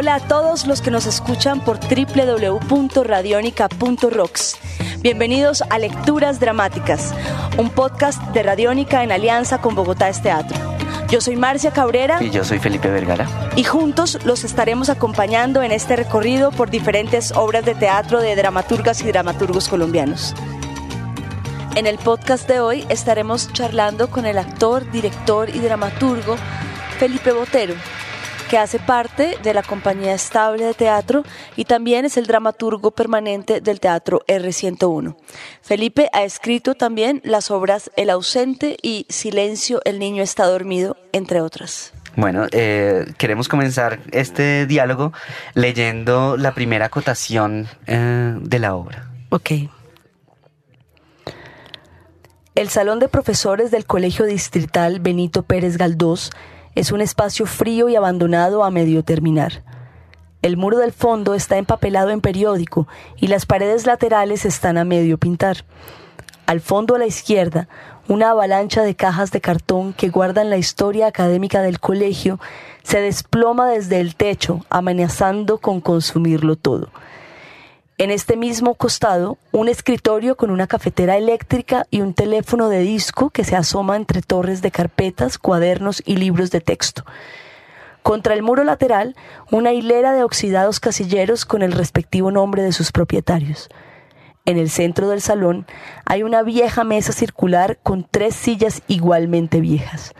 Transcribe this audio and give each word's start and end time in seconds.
Hola 0.00 0.14
a 0.14 0.20
todos 0.20 0.68
los 0.68 0.80
que 0.80 0.92
nos 0.92 1.06
escuchan 1.06 1.60
por 1.60 1.80
www.radionica.rocks. 1.80 4.56
Bienvenidos 5.00 5.62
a 5.62 5.80
Lecturas 5.80 6.38
Dramáticas, 6.38 7.12
un 7.58 7.68
podcast 7.68 8.22
de 8.28 8.44
Radiónica 8.44 9.02
en 9.02 9.10
alianza 9.10 9.60
con 9.60 9.74
Bogotá 9.74 10.08
es 10.08 10.22
Teatro. 10.22 10.56
Yo 11.10 11.20
soy 11.20 11.34
Marcia 11.34 11.72
Cabrera. 11.72 12.22
Y 12.22 12.30
yo 12.30 12.44
soy 12.44 12.60
Felipe 12.60 12.88
Vergara. 12.88 13.28
Y 13.56 13.64
juntos 13.64 14.24
los 14.24 14.44
estaremos 14.44 14.88
acompañando 14.88 15.64
en 15.64 15.72
este 15.72 15.96
recorrido 15.96 16.52
por 16.52 16.70
diferentes 16.70 17.32
obras 17.32 17.64
de 17.64 17.74
teatro 17.74 18.20
de 18.20 18.36
dramaturgas 18.36 19.00
y 19.00 19.06
dramaturgos 19.06 19.68
colombianos. 19.68 20.32
En 21.74 21.88
el 21.88 21.98
podcast 21.98 22.46
de 22.46 22.60
hoy 22.60 22.86
estaremos 22.88 23.52
charlando 23.52 24.10
con 24.10 24.26
el 24.26 24.38
actor, 24.38 24.88
director 24.92 25.50
y 25.50 25.58
dramaturgo 25.58 26.36
Felipe 27.00 27.32
Botero, 27.32 27.74
que 28.48 28.58
hace 28.58 28.78
parte 28.78 29.36
de 29.42 29.52
la 29.52 29.62
compañía 29.62 30.14
estable 30.14 30.64
de 30.64 30.74
teatro 30.74 31.22
y 31.54 31.66
también 31.66 32.06
es 32.06 32.16
el 32.16 32.26
dramaturgo 32.26 32.90
permanente 32.90 33.60
del 33.60 33.78
teatro 33.78 34.22
R101. 34.26 35.16
Felipe 35.60 36.08
ha 36.12 36.22
escrito 36.22 36.74
también 36.74 37.20
las 37.24 37.50
obras 37.50 37.90
El 37.96 38.08
ausente 38.08 38.76
y 38.82 39.06
Silencio, 39.10 39.82
el 39.84 39.98
niño 39.98 40.22
está 40.22 40.46
dormido, 40.46 40.96
entre 41.12 41.42
otras. 41.42 41.92
Bueno, 42.16 42.46
eh, 42.50 43.12
queremos 43.18 43.48
comenzar 43.48 44.00
este 44.12 44.66
diálogo 44.66 45.12
leyendo 45.54 46.36
la 46.36 46.54
primera 46.54 46.86
acotación 46.86 47.68
eh, 47.86 48.34
de 48.40 48.58
la 48.58 48.74
obra. 48.74 49.10
Ok. 49.28 49.50
El 52.54 52.70
salón 52.70 52.98
de 52.98 53.08
profesores 53.08 53.70
del 53.70 53.84
Colegio 53.84 54.24
Distrital 54.24 55.00
Benito 55.00 55.42
Pérez 55.42 55.76
Galdós 55.76 56.30
es 56.78 56.92
un 56.92 57.00
espacio 57.00 57.44
frío 57.44 57.88
y 57.88 57.96
abandonado 57.96 58.62
a 58.62 58.70
medio 58.70 59.02
terminar. 59.02 59.64
El 60.42 60.56
muro 60.56 60.78
del 60.78 60.92
fondo 60.92 61.34
está 61.34 61.58
empapelado 61.58 62.10
en 62.10 62.20
periódico 62.20 62.86
y 63.16 63.26
las 63.26 63.46
paredes 63.46 63.84
laterales 63.84 64.44
están 64.44 64.78
a 64.78 64.84
medio 64.84 65.18
pintar. 65.18 65.64
Al 66.46 66.60
fondo 66.60 66.94
a 66.94 67.00
la 67.00 67.06
izquierda, 67.06 67.68
una 68.06 68.30
avalancha 68.30 68.82
de 68.82 68.94
cajas 68.94 69.32
de 69.32 69.40
cartón 69.40 69.92
que 69.92 70.08
guardan 70.08 70.50
la 70.50 70.56
historia 70.56 71.08
académica 71.08 71.62
del 71.62 71.80
colegio 71.80 72.38
se 72.84 73.00
desploma 73.00 73.68
desde 73.68 73.98
el 73.98 74.14
techo, 74.14 74.64
amenazando 74.70 75.58
con 75.58 75.80
consumirlo 75.80 76.54
todo. 76.54 76.90
En 78.00 78.12
este 78.12 78.36
mismo 78.36 78.76
costado, 78.76 79.38
un 79.50 79.68
escritorio 79.68 80.36
con 80.36 80.52
una 80.52 80.68
cafetera 80.68 81.16
eléctrica 81.16 81.84
y 81.90 82.00
un 82.00 82.14
teléfono 82.14 82.68
de 82.68 82.78
disco 82.78 83.30
que 83.30 83.42
se 83.42 83.56
asoma 83.56 83.96
entre 83.96 84.22
torres 84.22 84.62
de 84.62 84.70
carpetas, 84.70 85.36
cuadernos 85.36 86.00
y 86.06 86.14
libros 86.14 86.52
de 86.52 86.60
texto. 86.60 87.04
Contra 88.04 88.34
el 88.34 88.44
muro 88.44 88.62
lateral, 88.62 89.16
una 89.50 89.72
hilera 89.72 90.12
de 90.12 90.22
oxidados 90.22 90.78
casilleros 90.78 91.44
con 91.44 91.60
el 91.62 91.72
respectivo 91.72 92.30
nombre 92.30 92.62
de 92.62 92.70
sus 92.70 92.92
propietarios. 92.92 93.68
En 94.44 94.58
el 94.58 94.70
centro 94.70 95.08
del 95.08 95.20
salón 95.20 95.66
hay 96.04 96.22
una 96.22 96.44
vieja 96.44 96.84
mesa 96.84 97.10
circular 97.10 97.80
con 97.82 98.06
tres 98.08 98.36
sillas 98.36 98.80
igualmente 98.86 99.60
viejas. 99.60 100.14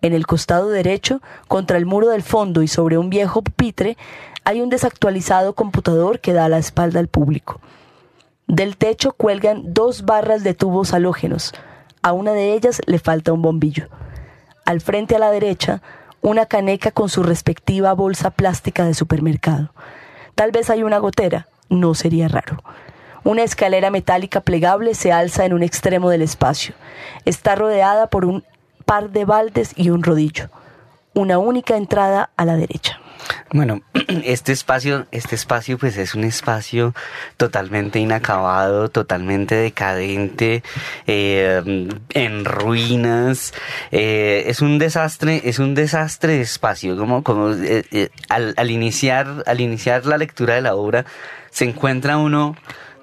En 0.00 0.12
el 0.12 0.28
costado 0.28 0.68
derecho, 0.68 1.20
contra 1.48 1.76
el 1.76 1.86
muro 1.86 2.08
del 2.08 2.22
fondo 2.22 2.62
y 2.62 2.68
sobre 2.68 2.98
un 2.98 3.10
viejo 3.10 3.42
pupitre, 3.42 3.96
hay 4.46 4.60
un 4.60 4.68
desactualizado 4.68 5.56
computador 5.56 6.20
que 6.20 6.32
da 6.32 6.48
la 6.48 6.58
espalda 6.58 7.00
al 7.00 7.08
público. 7.08 7.60
Del 8.46 8.76
techo 8.76 9.10
cuelgan 9.10 9.74
dos 9.74 10.04
barras 10.04 10.44
de 10.44 10.54
tubos 10.54 10.94
halógenos. 10.94 11.52
A 12.00 12.12
una 12.12 12.30
de 12.30 12.52
ellas 12.52 12.80
le 12.86 13.00
falta 13.00 13.32
un 13.32 13.42
bombillo. 13.42 13.88
Al 14.64 14.80
frente 14.80 15.16
a 15.16 15.18
la 15.18 15.32
derecha, 15.32 15.82
una 16.20 16.46
caneca 16.46 16.92
con 16.92 17.08
su 17.08 17.24
respectiva 17.24 17.92
bolsa 17.94 18.30
plástica 18.30 18.84
de 18.84 18.94
supermercado. 18.94 19.72
Tal 20.36 20.52
vez 20.52 20.70
hay 20.70 20.84
una 20.84 20.98
gotera, 20.98 21.48
no 21.68 21.94
sería 21.94 22.28
raro. 22.28 22.62
Una 23.24 23.42
escalera 23.42 23.90
metálica 23.90 24.42
plegable 24.42 24.94
se 24.94 25.10
alza 25.10 25.44
en 25.44 25.54
un 25.54 25.64
extremo 25.64 26.08
del 26.08 26.22
espacio. 26.22 26.76
Está 27.24 27.56
rodeada 27.56 28.06
por 28.10 28.24
un 28.24 28.44
par 28.84 29.10
de 29.10 29.24
baldes 29.24 29.72
y 29.74 29.90
un 29.90 30.04
rodillo. 30.04 30.50
Una 31.14 31.38
única 31.38 31.76
entrada 31.76 32.30
a 32.36 32.44
la 32.44 32.54
derecha. 32.54 33.00
Bueno, 33.52 33.80
este 34.08 34.52
espacio, 34.52 35.06
este 35.10 35.34
espacio 35.34 35.78
pues 35.78 35.96
es 35.96 36.14
un 36.14 36.24
espacio 36.24 36.94
totalmente 37.36 37.98
inacabado, 37.98 38.88
totalmente 38.88 39.54
decadente, 39.54 40.62
eh, 41.06 41.88
en 42.10 42.44
ruinas, 42.44 43.52
eh, 43.90 44.44
es 44.46 44.60
un 44.60 44.78
desastre, 44.78 45.42
es 45.44 45.58
un 45.58 45.74
desastre 45.74 46.34
de 46.34 46.42
espacio, 46.42 46.96
como, 46.96 47.22
como 47.22 47.52
eh, 47.52 48.10
al, 48.28 48.54
al, 48.56 48.70
iniciar, 48.70 49.42
al 49.46 49.60
iniciar 49.60 50.06
la 50.06 50.18
lectura 50.18 50.54
de 50.54 50.62
la 50.62 50.74
obra 50.74 51.04
se 51.50 51.64
encuentra 51.64 52.18
uno 52.18 52.54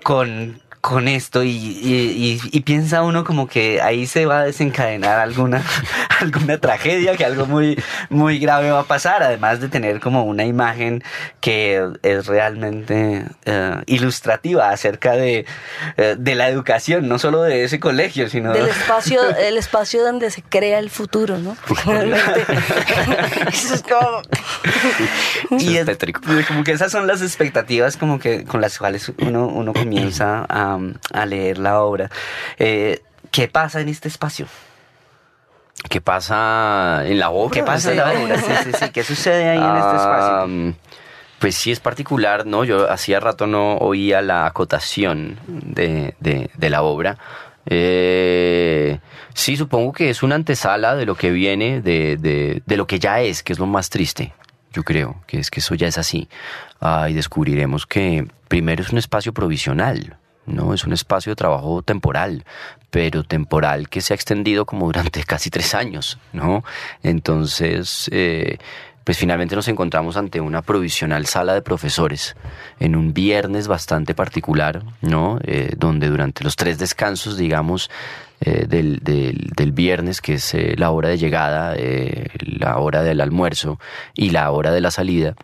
con 0.04 0.62
con 0.84 1.08
esto 1.08 1.44
y, 1.44 1.50
y, 1.50 2.42
y, 2.52 2.60
piensa 2.60 3.04
uno 3.04 3.24
como 3.24 3.48
que 3.48 3.82
ahí 3.82 4.06
se 4.06 4.26
va 4.26 4.42
a 4.42 4.44
desencadenar 4.44 5.18
alguna, 5.18 5.64
alguna 6.20 6.58
tragedia, 6.58 7.16
que 7.16 7.24
algo 7.24 7.46
muy, 7.46 7.82
muy 8.10 8.38
grave 8.38 8.70
va 8.70 8.82
a 8.82 8.84
pasar, 8.84 9.24
además 9.24 9.62
de 9.62 9.70
tener 9.70 10.02
como 10.02 10.26
una 10.26 10.44
imagen 10.44 11.02
que 11.40 11.82
es 12.02 12.28
realmente 12.28 13.24
uh, 13.48 13.82
ilustrativa 13.86 14.72
acerca 14.72 15.14
de, 15.14 15.46
uh, 15.98 16.22
de 16.22 16.36
la 16.36 16.50
educación, 16.50 17.08
no 17.08 17.18
solo 17.18 17.44
de 17.44 17.64
ese 17.64 17.80
colegio, 17.80 18.28
sino 18.28 18.52
del 18.52 18.68
espacio, 18.68 19.22
el 19.38 19.58
espacio 19.58 20.04
donde 20.04 20.32
se 20.32 20.42
crea 20.42 20.80
el 20.80 20.90
futuro, 20.90 21.38
¿no? 21.38 21.56
Eso 23.48 23.76
es 23.76 23.84
como... 23.84 24.22
y 25.62 25.78
es, 25.78 25.88
como 26.46 26.66
que 26.66 26.74
esas 26.74 26.92
son 26.92 27.08
las 27.08 27.22
expectativas 27.22 27.96
como 27.96 28.20
que 28.20 28.44
con 28.44 28.60
las 28.60 28.78
cuales 28.78 29.10
uno, 29.20 29.48
uno 29.48 29.72
comienza 29.72 30.46
a 30.50 30.73
a, 31.12 31.26
leer 31.26 31.58
la 31.58 31.82
obra. 31.82 32.10
Eh, 32.58 33.02
¿Qué 33.32 33.48
pasa 33.48 33.82
en 33.82 33.90
este 33.90 34.08
espacio? 34.08 34.48
¿Qué 35.90 36.02
pasa 36.02 37.04
en 37.06 37.20
la 37.20 37.30
obra? 37.30 37.52
¿Qué 37.54 37.64
pasa 37.64 37.92
en 37.92 37.98
la 37.98 38.12
obra? 38.12 38.38
Sí, 38.38 38.52
sí, 38.64 38.72
sí. 38.80 38.90
¿Qué 38.92 39.04
sucede 39.04 39.50
ahí 39.50 39.58
en 39.58 39.76
este 39.76 39.96
espacio? 39.96 40.76
Pues 41.40 41.56
sí 41.56 41.72
es 41.72 41.82
particular, 41.82 42.46
¿no? 42.46 42.64
Yo 42.64 42.90
hacía 42.90 43.20
rato 43.20 43.48
no 43.48 43.76
oía 43.78 44.22
la 44.22 44.46
acotación 44.46 45.38
de, 45.48 46.16
de, 46.22 46.70
la 46.70 46.84
obra. 46.84 47.18
Eh, 47.66 49.00
sí, 49.34 49.58
supongo 49.58 49.92
que 49.92 50.10
es 50.10 50.24
una 50.24 50.36
antesala 50.36 50.96
de 50.96 51.06
lo 51.06 51.16
que 51.16 51.32
viene, 51.32 51.82
de, 51.82 52.16
de, 52.16 52.62
de, 52.66 52.78
lo 52.78 52.88
que 52.88 52.98
ya 52.98 53.20
es, 53.20 53.44
que 53.44 53.52
es 53.52 53.60
lo 53.60 53.66
más 53.66 53.90
triste, 53.90 54.34
yo 54.72 54.84
creo, 54.84 55.22
que 55.28 55.40
es 55.40 55.52
que 55.52 55.60
eso 55.60 55.76
ya 55.76 55.88
es 55.88 55.98
así. 55.98 56.30
Ah, 56.80 57.10
y 57.10 57.14
descubriremos 57.14 57.86
que 57.86 58.26
primero 58.48 58.82
es 58.82 58.92
un 58.92 58.98
espacio 58.98 59.34
provisional, 59.34 60.18
no, 60.46 60.74
es 60.74 60.84
un 60.84 60.94
espacio 60.94 61.32
de 61.32 61.36
trabajo 61.36 61.82
temporal, 61.82 62.46
pero 62.90 63.24
temporal 63.24 63.90
que 63.90 64.02
se 64.02 64.14
ha 64.14 64.16
extendido 64.16 64.66
como 64.66 64.86
durante 64.86 65.24
casi 65.26 65.50
tres 65.50 65.74
años, 65.74 66.20
¿no? 66.32 66.64
Entonces, 67.02 68.10
eh, 68.12 68.58
pues 69.04 69.18
finalmente 69.18 69.56
nos 69.56 69.68
encontramos 69.68 70.16
ante 70.16 70.40
una 70.40 70.62
provisional 70.62 71.26
sala 71.26 71.54
de 71.54 71.62
profesores 71.62 72.36
en 72.80 72.96
un 72.96 73.14
viernes 73.14 73.68
bastante 73.68 74.16
particular, 74.16 74.84
¿no? 75.02 75.40
Eh, 75.44 75.74
donde 75.78 76.08
durante 76.08 76.44
los 76.44 76.56
tres 76.56 76.78
descansos, 76.78 77.38
digamos, 77.38 77.90
eh, 78.42 78.66
del, 78.68 79.00
del, 79.00 79.50
del, 79.56 79.72
viernes, 79.72 80.22
que 80.22 80.36
es 80.36 80.54
eh, 80.54 80.76
la 80.78 80.92
hora 80.92 81.10
de 81.10 81.18
llegada, 81.18 81.76
la 82.40 82.78
hora 82.78 83.04
del 83.04 83.22
almuerzo 83.22 83.80
y 84.14 84.30
la 84.30 84.50
hora 84.52 84.72
de 84.72 84.82
la 84.82 84.92
salida, 84.92 85.36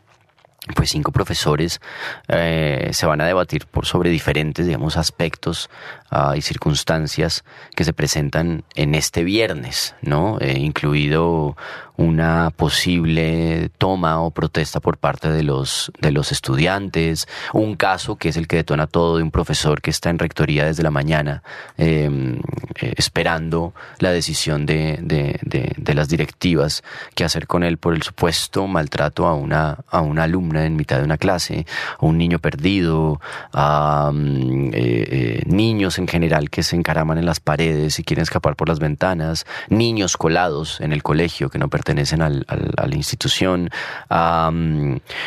pues 0.76 0.90
cinco 0.90 1.12
profesores 1.12 1.82
eh, 2.28 2.90
se 2.94 3.06
van 3.06 3.22
a 3.22 3.26
debatir 3.26 3.66
por 3.66 3.86
sobre 3.86 4.10
diferentes, 4.10 4.66
digamos, 4.66 4.98
aspectos 4.98 5.70
uh, 6.12 6.36
y 6.36 6.42
circunstancias 6.42 7.44
que 7.76 7.84
se 7.84 7.94
presentan 7.94 8.64
en 8.76 8.96
este 8.96 9.24
viernes, 9.24 9.96
¿no? 10.02 10.38
Eh, 10.40 10.58
incluido 10.60 11.56
una 12.00 12.50
posible 12.52 13.72
toma 13.78 14.22
o 14.22 14.32
protesta 14.32 14.80
por 14.80 14.98
parte 14.98 15.30
de 15.30 15.44
los, 15.44 15.92
de 16.00 16.12
los 16.12 16.32
estudiantes, 16.32 17.28
un 17.52 17.76
caso 17.76 18.16
que 18.16 18.30
es 18.30 18.38
el 18.38 18.48
que 18.48 18.56
detona 18.56 18.88
todo 18.88 19.18
de 19.18 19.24
un 19.24 19.32
profesor 19.32 19.82
que 19.82 19.90
está 19.90 20.10
en 20.10 20.18
rectoría 20.18 20.64
desde 20.64 20.82
la 20.82 20.92
mañana 20.92 21.44
em, 21.78 22.38
eh, 22.80 22.94
esperando 22.96 23.74
la 24.00 24.12
decisión 24.12 24.66
de, 24.66 24.98
de, 25.02 25.40
de, 25.44 25.94
las 25.94 26.08
directivas 26.08 26.84
que 27.16 27.26
hacer 27.26 27.48
con 27.48 27.64
él 27.64 27.78
por 27.78 27.94
el 27.94 28.02
supuesto 28.02 28.66
maltrato 28.68 29.28
a 29.28 29.34
una, 29.34 29.80
a 29.90 30.00
una 30.00 30.24
alumna 30.24 30.66
en 30.66 30.78
mitad 30.78 31.00
de 31.00 31.04
una 31.04 31.18
clase, 31.18 31.66
a 32.00 32.06
un 32.06 32.18
niño 32.18 32.40
perdido, 32.40 33.20
a 33.52 34.12
mm, 34.14 34.68
eh, 34.68 34.72
eh, 34.74 35.44
niños 35.48 35.98
en 35.98 36.08
general 36.08 36.50
que 36.50 36.64
se 36.64 36.78
encaraman 36.78 37.18
en 37.18 37.26
las 37.26 37.42
paredes 37.42 38.00
y 38.00 38.04
quieren 38.06 38.24
escapar 38.24 38.56
por 38.56 38.70
las 38.70 38.80
ventanas, 38.80 39.46
niños 39.68 40.16
colados 40.16 40.80
en 40.80 40.94
el 40.94 41.04
colegio 41.04 41.50
que 41.50 41.60
no 41.60 41.68
pertenecen 41.68 41.89
al, 42.22 42.46
al- 42.48 42.74
a 42.78 42.88
la 42.88 42.96
institución, 42.96 43.70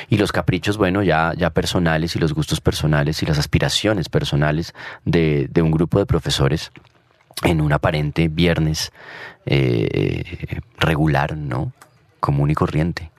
y 0.08 0.16
los 0.16 0.32
caprichos, 0.32 0.76
bueno, 0.76 1.02
ya, 1.02 1.32
ya 1.36 1.50
personales 1.50 2.14
y 2.16 2.18
los 2.18 2.32
gustos 2.32 2.60
personales 2.60 3.22
y 3.22 3.26
las 3.26 3.38
aspiraciones 3.38 4.08
personales 4.08 4.74
de, 5.04 5.48
de 5.50 5.62
un 5.62 5.70
grupo 5.70 5.98
de 5.98 6.06
profesores 6.06 6.70
en 7.44 7.60
un 7.60 7.72
aparente 7.72 8.28
viernes 8.28 8.92
eh, 9.46 10.60
regular, 10.78 11.36
¿no? 11.36 11.72
Común 12.20 12.50
y 12.50 12.54
corriente. 12.54 13.10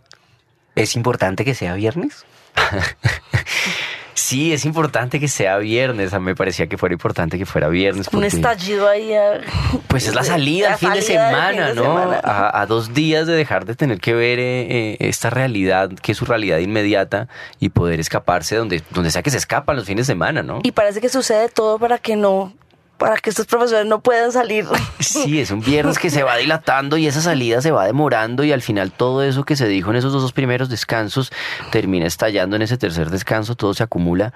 ¿Es 0.76 0.96
importante 0.96 1.44
que 1.46 1.54
sea 1.56 1.74
viernes? 1.76 2.26
Sí, 4.14 4.54
es 4.54 4.66
importante 4.66 5.20
que 5.20 5.28
sea 5.28 5.58
viernes. 5.58 6.14
A 6.14 6.20
mí 6.20 6.26
me 6.26 6.36
parecía 6.36 6.68
que 6.68 6.78
fuera 6.78 6.94
importante 6.94 7.38
que 7.38 7.46
fuera 7.46 7.68
viernes. 7.68 8.08
Un 8.14 8.24
estallido 8.24 8.88
ahí. 8.88 9.14
ah, 9.14 9.40
Pues 9.88 10.08
es 10.08 10.16
la 10.16 10.24
salida 10.24 10.72
La 10.72 10.78
fin 10.78 10.92
de 10.94 11.02
salida 11.02 11.30
semana, 11.30 11.68
fin 11.68 11.76
de 11.76 11.82
¿no? 11.82 11.98
A, 12.24 12.62
a 12.62 12.66
dos 12.66 12.94
días 12.94 13.28
de 13.28 13.34
dejar 13.34 13.66
de 13.66 13.76
tener 13.76 14.00
que 14.00 14.14
ver 14.14 14.40
eh, 14.40 14.68
eh, 14.94 14.98
esta 15.00 15.30
realidad, 15.30 15.90
que 16.02 16.12
es 16.12 16.18
su 16.18 16.26
realidad 16.26 16.60
inmediata, 16.60 17.28
y 17.60 17.70
poder 17.70 18.00
escaparse 18.00 18.56
donde, 18.56 18.82
donde 18.92 19.12
sea 19.12 19.24
que 19.24 19.32
se 19.32 19.38
escapan 19.38 19.76
los 19.76 19.86
fines 19.86 20.08
de 20.08 20.14
semana, 20.14 20.44
¿no? 20.44 20.60
Y 20.64 20.72
parece 20.72 21.02
que 21.02 21.10
sucede 21.10 21.50
todo 21.50 21.80
para 21.80 21.98
que 21.98 22.16
no, 22.16 22.54
para 22.98 23.18
que 23.18 23.30
estos 23.30 23.46
profesores 23.46 23.86
no 23.86 24.02
puedan 24.02 24.32
salir. 24.32 24.66
Sí, 25.00 25.40
es 25.40 25.52
un 25.52 25.60
viernes 25.60 26.00
que 26.00 26.10
se 26.10 26.24
va 26.24 26.38
dilatando 26.38 26.98
y 26.98 27.08
esa 27.08 27.22
salida 27.22 27.62
se 27.62 27.72
va 27.72 27.86
demorando 27.86 28.44
y 28.44 28.52
al 28.52 28.62
final 28.62 28.92
todo 28.92 29.24
eso 29.24 29.44
que 29.44 29.56
se 29.56 29.68
dijo 29.68 29.92
en 29.92 29.98
esos 29.98 30.14
dos 30.14 30.32
primeros 30.32 30.70
descansos 30.70 31.32
termina 31.72 32.06
estallando 32.06 32.56
en 32.56 32.62
ese 32.62 32.78
tercer 32.78 33.10
descanso, 33.10 33.56
todo 33.56 33.74
se 33.74 33.84
acumula. 33.84 34.34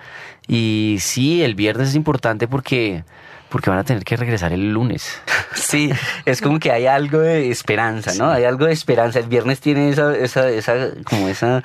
Y 0.47 0.97
sí, 0.99 1.43
el 1.43 1.55
viernes 1.55 1.89
es 1.89 1.95
importante 1.95 2.47
porque, 2.47 3.03
porque 3.49 3.69
van 3.69 3.79
a 3.79 3.83
tener 3.83 4.03
que 4.03 4.15
regresar 4.15 4.53
el 4.53 4.71
lunes. 4.71 5.21
Sí, 5.55 5.91
es 6.25 6.39
como 6.39 6.59
que 6.59 6.71
hay 6.71 6.85
algo 6.85 7.19
de 7.19 7.49
esperanza, 7.49 8.13
¿no? 8.15 8.29
Hay 8.29 8.43
algo 8.43 8.67
de 8.67 8.73
esperanza. 8.73 9.19
El 9.19 9.27
viernes 9.27 9.59
tiene 9.59 9.89
esa, 9.89 10.15
esa, 10.15 10.49
esa, 10.49 10.91
como 11.03 11.27
esa, 11.27 11.63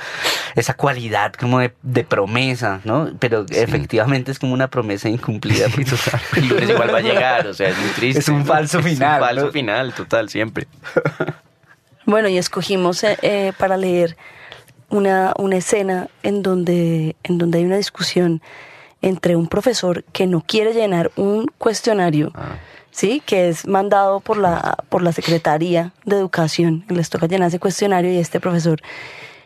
esa 0.55 0.75
cualidad 0.75 1.35
como 1.35 1.59
de, 1.61 1.73
de 1.83 2.03
promesa, 2.03 2.81
¿no? 2.85 3.11
Pero 3.19 3.45
efectivamente 3.51 4.33
es 4.33 4.39
como 4.39 4.55
una 4.55 4.69
promesa 4.69 5.09
incumplida. 5.09 5.67
pues. 5.75 5.93
El 6.37 6.49
lunes 6.49 6.71
igual 6.71 6.93
va 6.93 6.99
a 6.99 7.03
llegar, 7.03 7.47
o 7.47 7.55
sea, 7.55 7.69
es 7.69 7.79
muy 7.79 7.91
triste. 7.91 8.21
Es 8.21 8.29
un 8.29 8.47
falso 8.47 8.83
final, 8.83 9.15
Es 9.15 9.21
un 9.21 9.27
falso 9.27 9.47
¿no? 9.47 9.53
final, 9.53 9.93
total, 9.93 10.29
siempre. 10.29 10.67
Bueno, 12.05 12.29
y 12.29 12.37
escogimos 12.37 13.05
eh, 13.05 13.17
eh, 13.23 13.53
para 13.57 13.77
leer 13.77 14.17
una, 14.89 15.33
una 15.39 15.57
escena 15.57 16.09
en 16.23 16.43
donde, 16.43 17.15
en 17.23 17.39
donde 17.39 17.59
hay 17.59 17.65
una 17.65 17.77
discusión 17.77 18.43
entre 19.03 19.37
un 19.37 19.49
profesor 19.49 20.05
que 20.13 20.27
no 20.27 20.41
quiere 20.41 20.73
llenar 20.73 21.11
un 21.17 21.47
cuestionario, 21.59 22.33
Ah. 22.35 22.57
¿sí? 22.91 23.23
que 23.25 23.49
es 23.49 23.67
mandado 23.67 24.21
por 24.21 24.39
la, 24.39 24.79
por 24.89 25.03
la 25.03 25.13
Secretaría 25.13 25.93
de 26.05 26.17
Educación, 26.17 26.85
les 26.89 27.11
toca 27.11 27.27
llenar 27.27 27.49
ese 27.49 27.59
cuestionario 27.59 28.13
y 28.13 28.19
este 28.19 28.41
profesor 28.41 28.81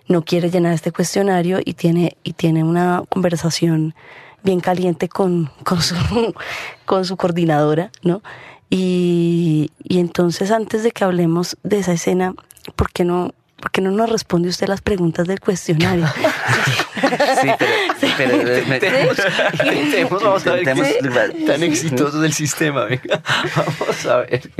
no 0.08 0.22
quiere 0.22 0.50
llenar 0.50 0.72
este 0.72 0.92
cuestionario 0.92 1.58
y 1.64 1.74
tiene, 1.74 2.16
y 2.22 2.34
tiene 2.34 2.62
una 2.62 3.02
conversación 3.08 3.94
bien 4.42 4.60
caliente 4.60 5.08
con, 5.08 5.50
con, 5.64 5.80
su, 5.82 5.94
con 6.84 7.04
su 7.04 7.16
coordinadora, 7.16 7.90
¿no? 8.02 8.22
Y, 8.70 9.70
y 9.82 9.98
entonces 9.98 10.50
antes 10.50 10.82
de 10.82 10.90
que 10.90 11.04
hablemos 11.04 11.56
de 11.62 11.78
esa 11.78 11.92
escena, 11.92 12.34
¿por 12.74 12.90
qué 12.92 13.04
no, 13.04 13.32
por 13.60 13.70
qué 13.70 13.80
no 13.80 13.90
nos 13.90 14.10
responde 14.10 14.48
usted 14.48 14.68
las 14.68 14.80
preguntas 14.80 15.26
del 15.26 15.40
cuestionario? 15.40 16.06
Sí, 18.00 18.08
pero, 18.16 18.36
Intentemos, 18.58 20.22
vamos 20.22 20.46
a 20.46 20.52
ver 20.54 20.64
qué 20.64 21.44
tan 21.46 21.62
exitoso 21.62 22.20
del 22.20 22.32
sistema. 22.32 22.84
Venga, 22.84 23.22
vamos 23.56 24.06
a 24.06 24.16
ver. 24.18 24.50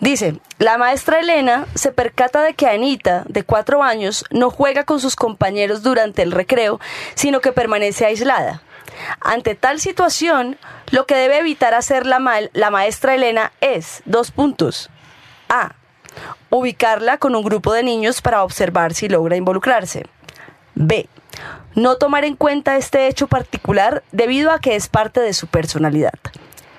Dice, 0.00 0.38
la 0.58 0.78
maestra 0.78 1.18
Elena 1.18 1.66
se 1.74 1.90
percata 1.90 2.42
de 2.42 2.54
que 2.54 2.68
Anita, 2.68 3.24
de 3.28 3.42
cuatro 3.42 3.82
años, 3.82 4.24
no 4.30 4.50
juega 4.50 4.84
con 4.84 5.00
sus 5.00 5.16
compañeros 5.16 5.82
durante 5.82 6.22
el 6.22 6.30
recreo, 6.32 6.80
sino 7.14 7.40
que 7.40 7.52
permanece 7.52 8.06
aislada. 8.06 8.62
Ante 9.20 9.54
tal 9.56 9.80
situación, 9.80 10.56
lo 10.92 11.04
que 11.06 11.16
debe 11.16 11.38
evitar 11.40 11.74
hacer 11.74 12.06
la, 12.06 12.20
ma- 12.20 12.38
la 12.52 12.70
maestra 12.70 13.14
Elena 13.16 13.52
es, 13.60 14.02
dos 14.04 14.30
puntos. 14.30 14.88
A. 15.48 15.74
Ubicarla 16.50 17.18
con 17.18 17.34
un 17.34 17.42
grupo 17.42 17.72
de 17.72 17.82
niños 17.82 18.22
para 18.22 18.42
observar 18.42 18.94
si 18.94 19.08
logra 19.08 19.36
involucrarse. 19.36 20.06
B. 20.74 21.08
No 21.74 21.96
tomar 21.96 22.24
en 22.24 22.36
cuenta 22.36 22.76
este 22.76 23.06
hecho 23.06 23.26
particular 23.26 24.02
debido 24.12 24.50
a 24.50 24.58
que 24.58 24.76
es 24.76 24.88
parte 24.88 25.20
de 25.20 25.32
su 25.32 25.46
personalidad. 25.46 26.14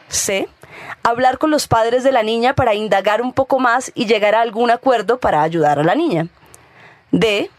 C. 0.08 0.48
Hablar 1.04 1.38
con 1.38 1.52
los 1.52 1.68
padres 1.68 2.04
de 2.04 2.12
la 2.12 2.24
niña 2.24 2.54
para 2.56 2.74
indagar 2.74 3.22
un 3.22 3.34
poco 3.34 3.60
más 3.60 3.92
y 3.96 4.06
llegar 4.06 4.36
a 4.36 4.42
algún 4.42 4.72
acuerdo 4.72 5.20
para 5.20 5.42
ayudar 5.42 5.80
a 5.80 5.84
la 5.84 5.96
niña. 5.96 6.28
D. 7.12 7.50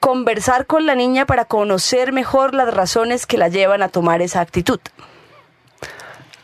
Conversar 0.00 0.66
con 0.66 0.86
la 0.86 0.94
niña 0.94 1.26
para 1.26 1.44
conocer 1.44 2.12
mejor 2.12 2.54
las 2.54 2.72
razones 2.72 3.26
que 3.26 3.38
la 3.38 3.48
llevan 3.48 3.82
a 3.82 3.88
tomar 3.88 4.22
esa 4.22 4.40
actitud. 4.40 4.80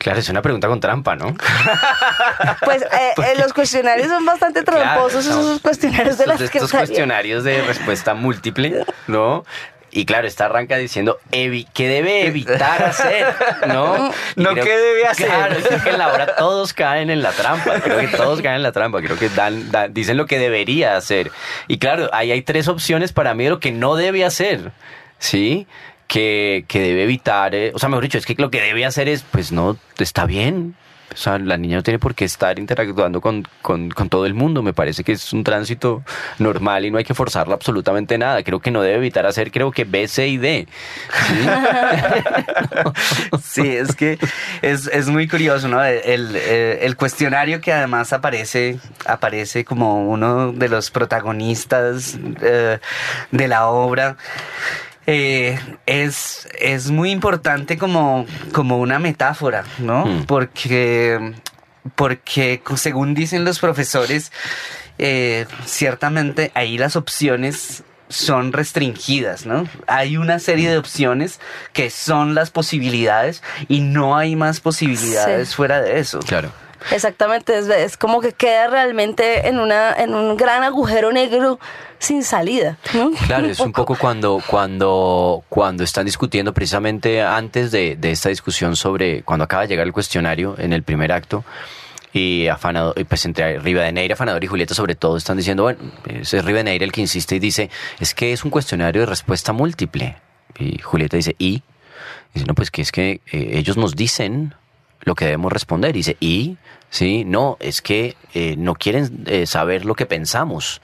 Claro, 0.07 0.21
es 0.21 0.29
una 0.29 0.41
pregunta 0.41 0.69
con 0.69 0.79
trampa, 0.79 1.17
¿no? 1.17 1.35
Pues 2.65 2.83
eh, 2.83 2.87
eh, 3.17 3.35
los 3.41 3.53
cuestionarios 3.53 4.07
son 4.07 4.25
bastante 4.25 4.63
tramposos, 4.63 5.25
Claro, 5.27 5.41
esos 5.41 5.61
cuestionarios 5.61 6.17
de 6.17 6.25
estos- 6.27 6.41
las 6.41 6.41
estos 6.55 6.71
que 6.71 6.77
cuestionarios 6.79 7.43
de 7.43 7.63
respuesta 7.63 8.15
múltiple, 8.15 8.85
¿no? 9.09 9.45
Y 9.91 10.05
claro, 10.07 10.29
esta 10.29 10.45
arranca 10.45 10.77
diciendo 10.77 11.19
evi 11.33 11.67
qué 11.75 11.89
debe 11.89 12.25
evitar 12.27 12.85
hacer, 12.85 13.35
¿no? 13.67 14.13
No, 14.37 14.55
¿qué 14.55 14.77
debe 14.79 15.07
hacer? 15.09 15.27
Claro, 15.27 15.57
creo 15.61 15.83
que 15.83 15.91
en 15.91 15.99
la 15.99 16.13
hora 16.13 16.37
todos 16.37 16.73
caen 16.73 17.11
en 17.11 17.21
la 17.23 17.33
trampa, 17.33 17.81
creo 17.81 17.99
que 17.99 18.07
todos 18.09 18.41
caen 18.43 18.57
en 18.57 18.63
la 18.63 18.71
trampa, 18.71 19.01
creo 19.03 19.19
que 19.19 19.29
dan, 19.31 19.73
dan- 19.73 19.93
dicen 19.93 20.17
lo 20.17 20.27
que 20.27 20.39
debería 20.39 20.97
hacer. 20.97 21.33
Y 21.67 21.79
claro, 21.79 22.11
ahí 22.13 22.31
hay 22.31 22.43
tres 22.43 22.69
opciones 22.69 23.13
para 23.13 23.35
mí 23.35 23.43
de 23.43 23.51
lo 23.51 23.59
que 23.59 23.73
no 23.73 23.97
debe 23.97 24.25
hacer, 24.25 24.71
¿sí? 25.19 25.67
Que, 26.09 26.65
que 26.69 26.81
debe 26.81 27.03
evitar, 27.03 27.55
eh, 27.55 27.73
o 27.75 27.79
sea, 27.81 27.89
mejor 27.89 28.05
dicho, 28.05 28.17
es 28.19 28.27
que 28.27 28.35
lo 28.39 28.51
que 28.51 28.61
debe 28.61 28.85
hacer 28.87 29.09
es, 29.09 29.23
pues 29.23 29.51
no, 29.51 29.77
está 29.99 30.25
bien, 30.25 30.77
o 31.13 31.17
sea, 31.17 31.39
la 31.39 31.57
niña 31.57 31.77
no 31.77 31.83
tiene 31.83 31.99
por 31.99 32.15
qué 32.15 32.25
estar 32.25 32.59
interactuando 32.59 33.21
con, 33.21 33.47
con, 33.63 33.91
todo 33.91 34.27
el 34.27 34.35
mundo. 34.35 34.63
Me 34.63 34.73
parece 34.73 35.03
que 35.03 35.13
es 35.13 35.33
un 35.33 35.45
tránsito 35.45 36.03
normal 36.39 36.85
y 36.85 36.91
no 36.91 36.99
hay 36.99 37.05
que 37.05 37.15
forzarla 37.15 37.55
absolutamente 37.55 38.19
nada. 38.19 38.43
Creo 38.43 38.61
que 38.61 38.71
no 38.71 38.83
debe 38.83 38.97
evitar 38.97 39.25
hacer, 39.25 39.51
creo 39.51 39.71
que 39.71 39.85
B, 39.85 40.07
C 40.09 40.29
y 40.29 40.37
D. 40.37 40.69
Sí, 43.43 43.67
es 43.77 43.95
que 43.97 44.19
es, 44.63 44.89
es 44.89 45.09
muy 45.09 45.27
curioso, 45.29 45.69
¿no? 45.69 45.83
El, 45.85 46.01
el- 46.05 46.37
el 46.37 46.97
cuestionario 46.97 47.61
que 47.61 47.73
además 47.73 48.13
aparece, 48.13 48.79
aparece 49.07 49.65
como 49.65 50.09
uno 50.09 50.53
de 50.53 50.69
los 50.69 50.91
protagonistas 50.91 52.19
eh, 52.43 52.79
de 53.31 53.49
la 53.49 53.69
obra. 53.69 54.17
Eh, 55.07 55.59
es, 55.87 56.49
es 56.59 56.91
muy 56.91 57.11
importante 57.11 57.79
como, 57.79 58.27
como 58.53 58.79
una 58.79 58.99
metáfora, 58.99 59.65
¿no? 59.79 60.07
Mm. 60.07 60.25
Porque, 60.27 61.35
porque 61.95 62.61
según 62.77 63.15
dicen 63.15 63.45
los 63.45 63.59
profesores, 63.59 64.33
eh, 64.99 65.47
ciertamente 65.65 66.51
ahí 66.55 66.79
las 66.79 66.97
opciones 66.97 67.83
son 68.09 68.53
restringidas, 68.53 69.47
¿no? 69.47 69.69
Hay 69.89 70.17
una 70.17 70.39
serie 70.39 70.71
de 70.71 70.79
opciones 70.79 71.41
que 71.73 71.91
son 71.91 72.35
las 72.35 72.51
posibilidades 72.51 73.43
y 73.69 73.81
no 73.81 74.17
hay 74.17 74.37
más 74.37 74.61
posibilidades 74.61 75.49
Sí. 75.49 75.55
fuera 75.57 75.81
de 75.81 75.99
eso. 75.99 76.21
Claro. 76.21 76.53
Exactamente, 76.91 77.59
es, 77.59 77.69
es 77.69 77.97
como 77.97 78.21
que 78.21 78.33
queda 78.33 78.69
realmente 78.69 79.49
en, 79.49 79.59
una, 79.59 79.93
en 79.93 80.15
un 80.15 80.37
gran 80.37 80.63
agujero 80.63 81.13
negro 81.13 81.59
sin 81.99 82.23
salida. 82.23 82.79
Claro, 83.27 83.47
es 83.47 83.61
un 83.61 83.73
poco 83.73 83.97
cuando, 83.97 84.43
cuando, 84.47 85.45
cuando 85.49 85.85
están 85.85 86.05
discutiendo 86.05 86.53
precisamente 86.53 87.23
antes 87.23 87.71
de, 87.71 87.97
de 87.97 88.11
esta 88.11 88.29
discusión 88.29 88.77
sobre 88.77 89.23
cuando 89.23 89.45
acaba 89.45 89.63
de 89.63 89.69
llegar 89.69 89.87
el 89.87 89.93
cuestionario 89.93 90.55
en 90.59 90.73
el 90.73 90.83
primer 90.83 91.13
acto. 91.13 91.45
Y 92.13 92.49
afanador, 92.49 92.99
y 92.99 93.05
pues 93.05 93.27
entre 93.27 93.59
Rivadeneira, 93.59 94.15
Afanador 94.15 94.43
y 94.43 94.47
Julieta 94.47 94.75
sobre 94.75 94.95
todo 94.95 95.19
están 95.19 95.37
diciendo, 95.37 95.65
bueno, 95.65 95.81
es 96.07 96.33
Rivadeneira 96.33 96.83
el 96.83 96.91
que 96.91 97.03
insiste 97.03 97.37
y 97.37 97.39
dice, 97.39 97.69
es 98.01 98.15
que 98.15 98.33
es 98.33 98.43
un 98.43 98.51
cuestionario 98.51 99.03
de 99.03 99.07
respuesta 99.07 99.53
múltiple. 99.53 100.17
Y 100.59 100.79
Julieta 100.79 101.19
dice, 101.19 101.37
¿y? 101.39 101.63
Dice, 102.33 102.47
no, 102.47 102.55
pues 102.55 102.71
que 102.71 102.81
es 102.81 102.91
que 102.91 103.21
eh, 103.31 103.51
ellos 103.59 103.77
nos 103.77 103.97
dicen 103.97 104.55
lo 105.01 105.15
que 105.15 105.27
debemos 105.27 105.53
responder. 105.53 105.93
Dice, 105.93 106.17
¿y? 106.21 106.57
Sí, 106.91 107.25
no, 107.25 107.57
es 107.61 107.83
que 107.83 108.17
eh, 108.35 108.55
no 108.57 108.75
quieren 108.75 109.25
eh, 109.27 109.47
saber 109.47 109.85
lo 109.85 109.95
que 109.95 110.07
pensamos. 110.07 110.81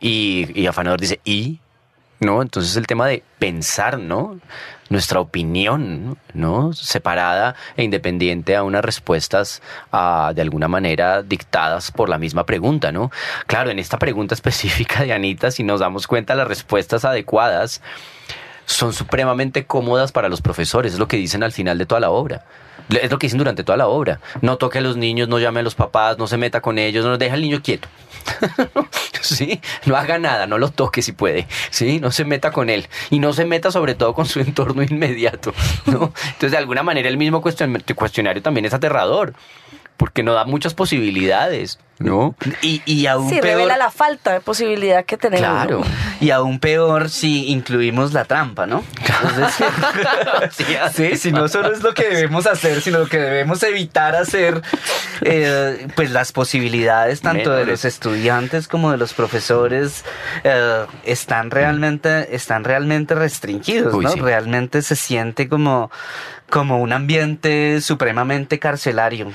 Y, 0.00 0.48
y 0.54 0.66
Afanador 0.66 1.00
dice, 1.00 1.20
¿y? 1.24 1.60
¿no? 2.20 2.42
Entonces 2.42 2.76
el 2.76 2.86
tema 2.86 3.06
de 3.06 3.22
pensar, 3.38 3.98
¿no? 3.98 4.38
Nuestra 4.90 5.20
opinión, 5.20 6.18
¿no? 6.32 6.72
Separada 6.72 7.54
e 7.76 7.84
independiente 7.84 8.56
a 8.56 8.62
unas 8.62 8.84
respuestas 8.84 9.62
de 9.92 10.42
alguna 10.42 10.68
manera 10.68 11.22
dictadas 11.22 11.90
por 11.92 12.08
la 12.08 12.18
misma 12.18 12.44
pregunta, 12.44 12.90
¿no? 12.90 13.10
Claro, 13.46 13.70
en 13.70 13.78
esta 13.78 13.98
pregunta 13.98 14.34
específica 14.38 15.04
de 15.04 15.12
Anita, 15.12 15.50
si 15.50 15.62
nos 15.62 15.80
damos 15.80 16.06
cuenta, 16.06 16.34
las 16.34 16.48
respuestas 16.48 17.04
adecuadas 17.04 17.82
son 18.66 18.92
supremamente 18.92 19.64
cómodas 19.64 20.12
para 20.12 20.28
los 20.28 20.42
profesores, 20.42 20.94
es 20.94 20.98
lo 20.98 21.08
que 21.08 21.16
dicen 21.16 21.42
al 21.42 21.52
final 21.52 21.78
de 21.78 21.86
toda 21.86 22.00
la 22.00 22.10
obra. 22.10 22.44
Es 22.88 23.10
lo 23.10 23.18
que 23.18 23.26
dicen 23.26 23.38
durante 23.38 23.64
toda 23.64 23.76
la 23.76 23.86
obra. 23.88 24.20
No 24.40 24.56
toque 24.56 24.78
a 24.78 24.80
los 24.80 24.96
niños, 24.96 25.28
no 25.28 25.38
llame 25.38 25.60
a 25.60 25.62
los 25.62 25.74
papás, 25.74 26.18
no 26.18 26.26
se 26.26 26.36
meta 26.36 26.60
con 26.60 26.78
ellos, 26.78 27.04
no 27.04 27.18
deja 27.18 27.34
al 27.34 27.42
niño 27.42 27.62
quieto. 27.62 27.88
¿Sí? 29.20 29.60
No 29.84 29.96
haga 29.96 30.18
nada, 30.18 30.46
no 30.46 30.58
lo 30.58 30.70
toque 30.70 31.02
si 31.02 31.12
puede. 31.12 31.46
¿Sí? 31.70 32.00
No 32.00 32.10
se 32.10 32.24
meta 32.24 32.50
con 32.50 32.70
él. 32.70 32.88
Y 33.10 33.18
no 33.18 33.32
se 33.32 33.44
meta 33.44 33.70
sobre 33.70 33.94
todo 33.94 34.14
con 34.14 34.26
su 34.26 34.40
entorno 34.48 34.82
inmediato. 34.82 35.52
¿no? 35.86 36.12
Entonces, 36.24 36.52
de 36.52 36.58
alguna 36.58 36.82
manera, 36.82 37.08
el 37.08 37.16
mismo 37.16 37.42
cuestionario 37.42 38.42
también 38.42 38.64
es 38.64 38.74
aterrador 38.74 39.34
porque 39.98 40.22
no 40.22 40.32
da 40.32 40.46
muchas 40.46 40.72
posibilidades, 40.72 41.78
¿no? 41.98 42.34
Y, 42.62 42.80
y 42.86 43.06
aún 43.06 43.28
Sí, 43.28 43.40
peor, 43.40 43.58
revela 43.58 43.76
la 43.76 43.90
falta 43.90 44.32
de 44.32 44.40
posibilidad 44.40 45.04
que 45.04 45.18
tenemos. 45.18 45.46
Claro. 45.46 45.80
¿no? 45.80 46.08
y 46.20 46.30
aún 46.30 46.58
peor 46.58 47.10
si 47.10 47.48
incluimos 47.48 48.12
la 48.12 48.24
trampa, 48.24 48.66
¿no? 48.66 48.84
Entonces, 49.00 49.64
sí, 50.94 51.16
si 51.16 51.32
no 51.32 51.48
solo 51.48 51.72
es 51.72 51.82
lo 51.82 51.94
que 51.94 52.08
debemos 52.08 52.46
hacer, 52.46 52.80
sino 52.80 52.98
lo 53.00 53.06
que 53.06 53.18
debemos 53.18 53.62
evitar 53.62 54.16
hacer, 54.16 54.62
eh, 55.22 55.86
pues 55.94 56.10
las 56.10 56.32
posibilidades 56.32 57.20
tanto 57.20 57.52
de 57.52 57.66
los 57.66 57.84
estudiantes 57.84 58.68
como 58.68 58.90
de 58.90 58.96
los 58.96 59.14
profesores 59.14 60.04
eh, 60.44 60.86
están 61.04 61.50
realmente, 61.50 62.34
están 62.34 62.64
realmente 62.64 63.14
restringidos, 63.14 63.94
Uy, 63.94 64.04
¿no? 64.04 64.10
sí. 64.12 64.20
Realmente 64.20 64.82
se 64.82 64.96
siente 64.96 65.48
como, 65.48 65.90
como 66.50 66.80
un 66.80 66.92
ambiente 66.92 67.80
supremamente 67.80 68.58
carcelario. 68.58 69.32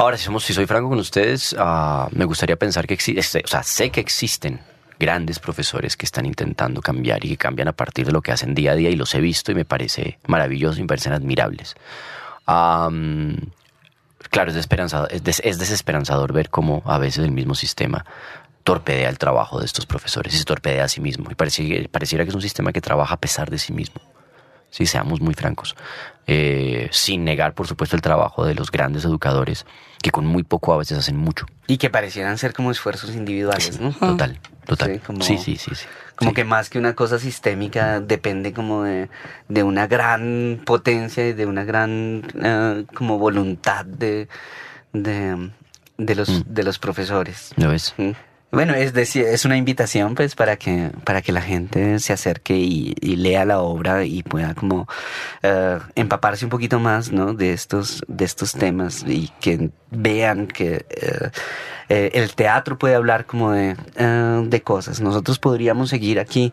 Ahora, 0.00 0.16
si, 0.16 0.24
somos, 0.24 0.44
si 0.44 0.54
soy 0.54 0.64
franco 0.64 0.88
con 0.88 0.98
ustedes, 0.98 1.54
ah, 1.58 2.08
me 2.12 2.24
gustaría 2.24 2.56
pensar 2.56 2.86
que 2.86 2.94
existe, 2.94 3.42
o 3.44 3.46
sea, 3.46 3.62
sé 3.62 3.90
que 3.90 4.00
existen 4.00 4.58
grandes 4.98 5.38
profesores 5.38 5.94
que 5.94 6.06
están 6.06 6.24
intentando 6.24 6.80
cambiar 6.80 7.22
y 7.22 7.28
que 7.28 7.36
cambian 7.36 7.68
a 7.68 7.72
partir 7.72 8.06
de 8.06 8.12
lo 8.12 8.22
que 8.22 8.32
hacen 8.32 8.54
día 8.54 8.72
a 8.72 8.74
día 8.76 8.88
y 8.88 8.96
los 8.96 9.14
he 9.14 9.20
visto 9.20 9.52
y 9.52 9.54
me 9.54 9.66
parece 9.66 10.18
maravilloso 10.26 10.78
y 10.78 10.82
me 10.84 10.88
parecen 10.88 11.12
admirables. 11.12 11.74
Claro, 14.30 14.48
es 14.48 14.54
desesperanzador, 14.54 15.12
es, 15.12 15.22
des- 15.22 15.42
es 15.44 15.58
desesperanzador 15.58 16.32
ver 16.32 16.48
cómo 16.48 16.82
a 16.86 16.96
veces 16.96 17.22
el 17.24 17.32
mismo 17.32 17.54
sistema 17.54 18.06
torpedea 18.64 19.10
el 19.10 19.18
trabajo 19.18 19.58
de 19.60 19.66
estos 19.66 19.84
profesores 19.84 20.34
y 20.34 20.38
se 20.38 20.44
torpedea 20.44 20.84
a 20.84 20.88
sí 20.88 21.02
mismo. 21.02 21.30
Y 21.30 21.34
pareciera 21.34 22.24
que 22.24 22.30
es 22.30 22.34
un 22.34 22.40
sistema 22.40 22.72
que 22.72 22.80
trabaja 22.80 23.14
a 23.16 23.18
pesar 23.20 23.50
de 23.50 23.58
sí 23.58 23.74
mismo. 23.74 24.00
Sí, 24.70 24.86
seamos 24.86 25.20
muy 25.20 25.34
francos. 25.34 25.74
Eh, 26.32 26.88
sin 26.92 27.24
negar, 27.24 27.54
por 27.54 27.66
supuesto, 27.66 27.96
el 27.96 28.02
trabajo 28.02 28.44
de 28.44 28.54
los 28.54 28.70
grandes 28.70 29.04
educadores, 29.04 29.66
que 30.00 30.12
con 30.12 30.26
muy 30.26 30.44
poco 30.44 30.72
a 30.72 30.76
veces 30.76 30.96
hacen 30.98 31.16
mucho. 31.16 31.46
Y 31.66 31.78
que 31.78 31.90
parecieran 31.90 32.38
ser 32.38 32.52
como 32.52 32.70
esfuerzos 32.70 33.10
individuales, 33.16 33.80
¿no? 33.80 33.90
Total, 33.98 34.38
total. 34.64 34.92
Sí, 34.94 34.98
como- 35.00 35.22
Sí, 35.22 35.38
sí, 35.38 35.56
sí. 35.56 35.74
sí. 35.74 35.86
Como 36.14 36.32
que 36.32 36.44
más 36.44 36.70
que 36.70 36.78
una 36.78 36.94
cosa 36.94 37.18
sistémica 37.18 37.98
depende 38.00 38.52
como 38.52 38.84
de, 38.84 39.08
de 39.48 39.62
una 39.64 39.88
gran 39.88 40.60
potencia 40.64 41.26
y 41.26 41.32
de 41.32 41.46
una 41.46 41.64
gran 41.64 42.22
eh, 42.40 42.84
como 42.94 43.18
voluntad 43.18 43.84
de, 43.86 44.28
de, 44.92 45.50
de 45.98 46.14
los, 46.14 46.28
Mm. 46.28 46.42
de 46.46 46.62
los 46.62 46.78
profesores. 46.78 47.50
¿Lo 47.56 47.70
ves? 47.70 47.94
Mm. 47.96 48.10
Bueno, 48.52 48.74
es 48.74 48.92
decir, 48.92 49.26
es 49.26 49.44
una 49.44 49.56
invitación 49.56 50.16
pues 50.16 50.34
para 50.34 50.56
que, 50.56 50.90
para 51.04 51.22
que 51.22 51.30
la 51.30 51.40
gente 51.40 52.00
se 52.00 52.12
acerque 52.12 52.56
y, 52.56 52.94
lea 53.16 53.44
la 53.44 53.60
obra 53.60 54.04
y 54.04 54.22
pueda 54.24 54.54
como 54.54 54.88
eh, 55.42 55.78
empaparse 55.94 56.46
un 56.46 56.50
poquito 56.50 56.80
más 56.80 57.12
¿no? 57.12 57.32
de 57.34 57.52
estos, 57.52 58.02
de 58.08 58.24
estos 58.24 58.52
temas 58.52 59.04
y 59.06 59.30
que 59.40 59.70
vean 59.90 60.48
que 60.48 60.86
eh, 60.88 61.30
eh, 61.88 62.10
el 62.14 62.34
teatro 62.34 62.76
puede 62.76 62.96
hablar 62.96 63.24
como 63.26 63.52
de, 63.52 63.76
de 63.96 64.62
cosas. 64.62 65.00
Nosotros 65.00 65.38
podríamos 65.38 65.90
seguir 65.90 66.18
aquí 66.18 66.52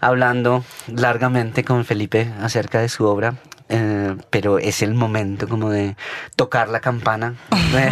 hablando 0.00 0.64
largamente 0.86 1.62
con 1.62 1.84
Felipe 1.84 2.32
acerca 2.40 2.80
de 2.80 2.88
su 2.88 3.04
obra. 3.04 3.34
Eh, 3.68 4.14
pero 4.30 4.58
es 4.58 4.82
el 4.82 4.94
momento 4.94 5.48
como 5.48 5.70
de 5.70 5.96
tocar 6.36 6.68
la 6.68 6.80
campana 6.80 7.34
de, 7.72 7.90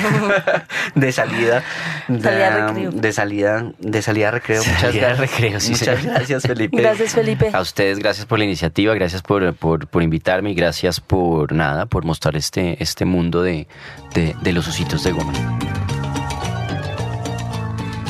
de 1.00 1.12
salida 1.12 1.62
de, 2.08 2.20
Salida 2.20 2.46
a 2.46 2.66
recreo. 2.68 2.90
de 2.92 3.12
salida 3.12 3.72
de 3.78 4.02
salida 4.02 4.30
recreo 4.30 4.58
muchas 4.62 4.80
Salida 4.80 5.08
gracias 5.08 5.18
recreo, 5.18 5.60
sí, 5.60 5.70
muchas 5.72 5.98
señor. 5.98 6.14
gracias 6.16 6.42
Felipe 6.42 6.76
Gracias, 6.82 7.14
Felipe. 7.14 7.50
A 7.52 7.60
ustedes, 7.60 7.98
gracias 7.98 8.26
por 8.26 8.38
la 8.38 8.44
iniciativa, 8.44 8.94
gracias 8.94 9.22
por, 9.22 9.54
por, 9.54 9.86
por 9.86 10.02
invitarme 10.02 10.50
y 10.50 10.54
gracias 10.54 11.00
por 11.00 11.52
nada, 11.52 11.86
por 11.86 12.04
mostrar 12.04 12.36
este, 12.36 12.82
este 12.82 13.04
mundo 13.04 13.42
de, 13.42 13.66
de, 14.14 14.34
de 14.42 14.52
los 14.52 14.68
ositos 14.68 15.02
de 15.04 15.12
goma. 15.12 15.32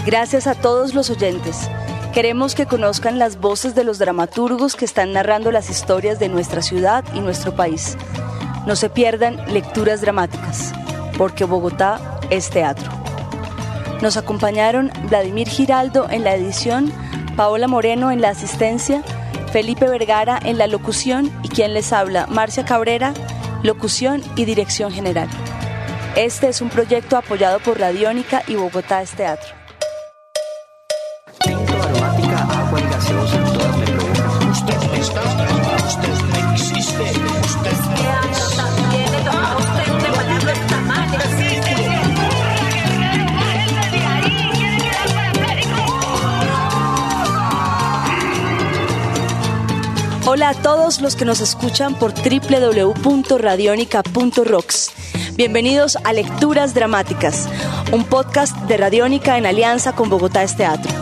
Gracias 0.04 0.46
a 0.48 0.54
todos 0.56 0.94
los 0.94 1.10
oyentes. 1.10 1.68
Queremos 2.12 2.54
que 2.54 2.66
conozcan 2.66 3.18
las 3.18 3.40
voces 3.40 3.74
de 3.74 3.84
los 3.84 3.98
dramaturgos 3.98 4.76
que 4.76 4.84
están 4.84 5.14
narrando 5.14 5.50
las 5.50 5.70
historias 5.70 6.18
de 6.18 6.28
nuestra 6.28 6.60
ciudad 6.60 7.02
y 7.14 7.20
nuestro 7.20 7.56
país. 7.56 7.96
No 8.66 8.76
se 8.76 8.90
pierdan 8.90 9.38
lecturas 9.50 10.02
dramáticas, 10.02 10.74
porque 11.16 11.44
Bogotá 11.44 12.20
es 12.28 12.50
teatro. 12.50 12.90
Nos 14.02 14.18
acompañaron 14.18 14.92
Vladimir 15.08 15.48
Giraldo 15.48 16.06
en 16.10 16.22
la 16.22 16.34
edición, 16.34 16.92
Paola 17.34 17.66
Moreno 17.66 18.10
en 18.10 18.20
la 18.20 18.28
asistencia, 18.28 19.02
Felipe 19.50 19.88
Vergara 19.88 20.38
en 20.44 20.58
la 20.58 20.66
locución 20.66 21.32
y 21.42 21.48
quien 21.48 21.72
les 21.72 21.94
habla, 21.94 22.26
Marcia 22.26 22.66
Cabrera, 22.66 23.14
locución 23.62 24.22
y 24.36 24.44
dirección 24.44 24.92
general. 24.92 25.30
Este 26.14 26.48
es 26.48 26.60
un 26.60 26.68
proyecto 26.68 27.16
apoyado 27.16 27.58
por 27.60 27.80
Radiónica 27.80 28.42
y 28.46 28.56
Bogotá 28.56 29.00
es 29.00 29.12
Teatro. 29.12 29.61
Todos 50.92 51.02
los 51.02 51.16
que 51.16 51.24
nos 51.24 51.40
escuchan 51.40 51.94
por 51.94 52.12
www.radionica.rocks. 52.12 54.90
Bienvenidos 55.36 55.96
a 56.04 56.12
Lecturas 56.12 56.74
Dramáticas, 56.74 57.48
un 57.92 58.04
podcast 58.04 58.54
de 58.66 58.76
Radiónica 58.76 59.38
en 59.38 59.46
alianza 59.46 59.94
con 59.94 60.10
Bogotá 60.10 60.42
es 60.42 60.54
Teatro. 60.54 60.92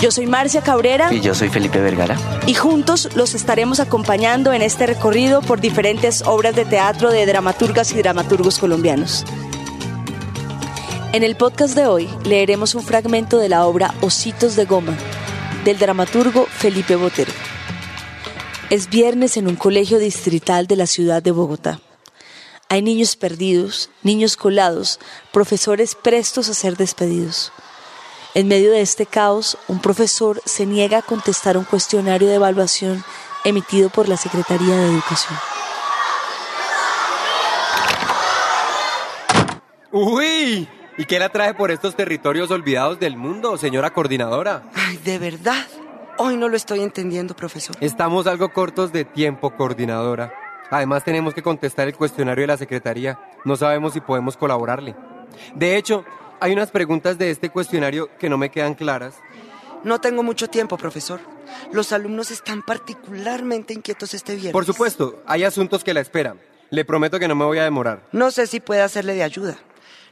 Yo 0.00 0.10
soy 0.10 0.26
Marcia 0.26 0.60
Cabrera 0.60 1.14
Y 1.14 1.22
yo 1.22 1.34
soy 1.34 1.48
Felipe 1.48 1.80
Vergara. 1.80 2.18
y 2.46 2.52
juntos 2.52 3.08
los 3.14 3.34
estaremos 3.34 3.80
acompañando 3.80 4.52
en 4.52 4.60
este 4.60 4.86
recorrido 4.86 5.40
por 5.40 5.62
diferentes 5.62 6.20
obras 6.26 6.54
de 6.54 6.66
teatro 6.66 7.10
de 7.10 7.24
dramaturgas 7.24 7.92
y 7.92 8.02
dramaturgos 8.02 8.58
colombianos. 8.58 9.24
En 11.14 11.22
el 11.22 11.36
podcast 11.36 11.74
de 11.74 11.86
hoy 11.86 12.10
leeremos 12.24 12.74
un 12.74 12.82
fragmento 12.82 13.38
de 13.38 13.48
la 13.48 13.64
obra 13.64 13.94
Ositos 14.02 14.56
de 14.56 14.66
Goma, 14.66 14.92
del 15.64 15.78
dramaturgo 15.78 16.44
Felipe 16.50 16.96
Botero. 16.96 17.32
Es 18.70 18.90
viernes 18.90 19.38
en 19.38 19.48
un 19.48 19.56
colegio 19.56 19.98
distrital 19.98 20.66
de 20.66 20.76
la 20.76 20.86
ciudad 20.86 21.22
de 21.22 21.30
Bogotá. 21.30 21.80
Hay 22.68 22.82
niños 22.82 23.16
perdidos, 23.16 23.88
niños 24.02 24.36
colados, 24.36 25.00
profesores 25.32 25.94
prestos 25.94 26.50
a 26.50 26.54
ser 26.54 26.76
despedidos. 26.76 27.50
En 28.34 28.46
medio 28.46 28.70
de 28.70 28.82
este 28.82 29.06
caos, 29.06 29.56
un 29.68 29.80
profesor 29.80 30.42
se 30.44 30.66
niega 30.66 30.98
a 30.98 31.02
contestar 31.02 31.56
un 31.56 31.64
cuestionario 31.64 32.28
de 32.28 32.34
evaluación 32.34 33.02
emitido 33.42 33.88
por 33.88 34.06
la 34.06 34.18
Secretaría 34.18 34.76
de 34.76 34.88
Educación. 34.90 35.38
¡Uy! 39.92 40.68
¿Y 40.98 41.06
qué 41.06 41.18
la 41.18 41.30
trae 41.30 41.54
por 41.54 41.70
estos 41.70 41.96
territorios 41.96 42.50
olvidados 42.50 43.00
del 43.00 43.16
mundo, 43.16 43.56
señora 43.56 43.94
coordinadora? 43.94 44.70
Ay, 44.74 44.98
de 44.98 45.18
verdad. 45.18 45.66
Hoy 46.20 46.36
no 46.36 46.48
lo 46.48 46.56
estoy 46.56 46.80
entendiendo, 46.80 47.36
profesor. 47.36 47.76
Estamos 47.80 48.26
algo 48.26 48.52
cortos 48.52 48.92
de 48.92 49.04
tiempo, 49.04 49.54
coordinadora. 49.54 50.34
Además 50.68 51.04
tenemos 51.04 51.32
que 51.32 51.42
contestar 51.44 51.86
el 51.86 51.94
cuestionario 51.94 52.42
de 52.42 52.48
la 52.48 52.56
Secretaría. 52.56 53.20
No 53.44 53.54
sabemos 53.54 53.92
si 53.92 54.00
podemos 54.00 54.36
colaborarle. 54.36 54.96
De 55.54 55.76
hecho, 55.76 56.04
hay 56.40 56.52
unas 56.52 56.72
preguntas 56.72 57.18
de 57.18 57.30
este 57.30 57.50
cuestionario 57.50 58.10
que 58.18 58.28
no 58.28 58.36
me 58.36 58.50
quedan 58.50 58.74
claras. 58.74 59.14
No 59.84 60.00
tengo 60.00 60.24
mucho 60.24 60.48
tiempo, 60.48 60.76
profesor. 60.76 61.20
Los 61.70 61.92
alumnos 61.92 62.32
están 62.32 62.62
particularmente 62.62 63.72
inquietos 63.72 64.12
este 64.12 64.32
viernes. 64.32 64.52
Por 64.52 64.64
supuesto, 64.64 65.22
hay 65.24 65.44
asuntos 65.44 65.84
que 65.84 65.94
la 65.94 66.00
esperan. 66.00 66.40
Le 66.70 66.84
prometo 66.84 67.20
que 67.20 67.28
no 67.28 67.36
me 67.36 67.44
voy 67.44 67.58
a 67.58 67.64
demorar. 67.64 68.02
No 68.10 68.32
sé 68.32 68.48
si 68.48 68.58
puede 68.58 68.82
hacerle 68.82 69.14
de 69.14 69.22
ayuda. 69.22 69.56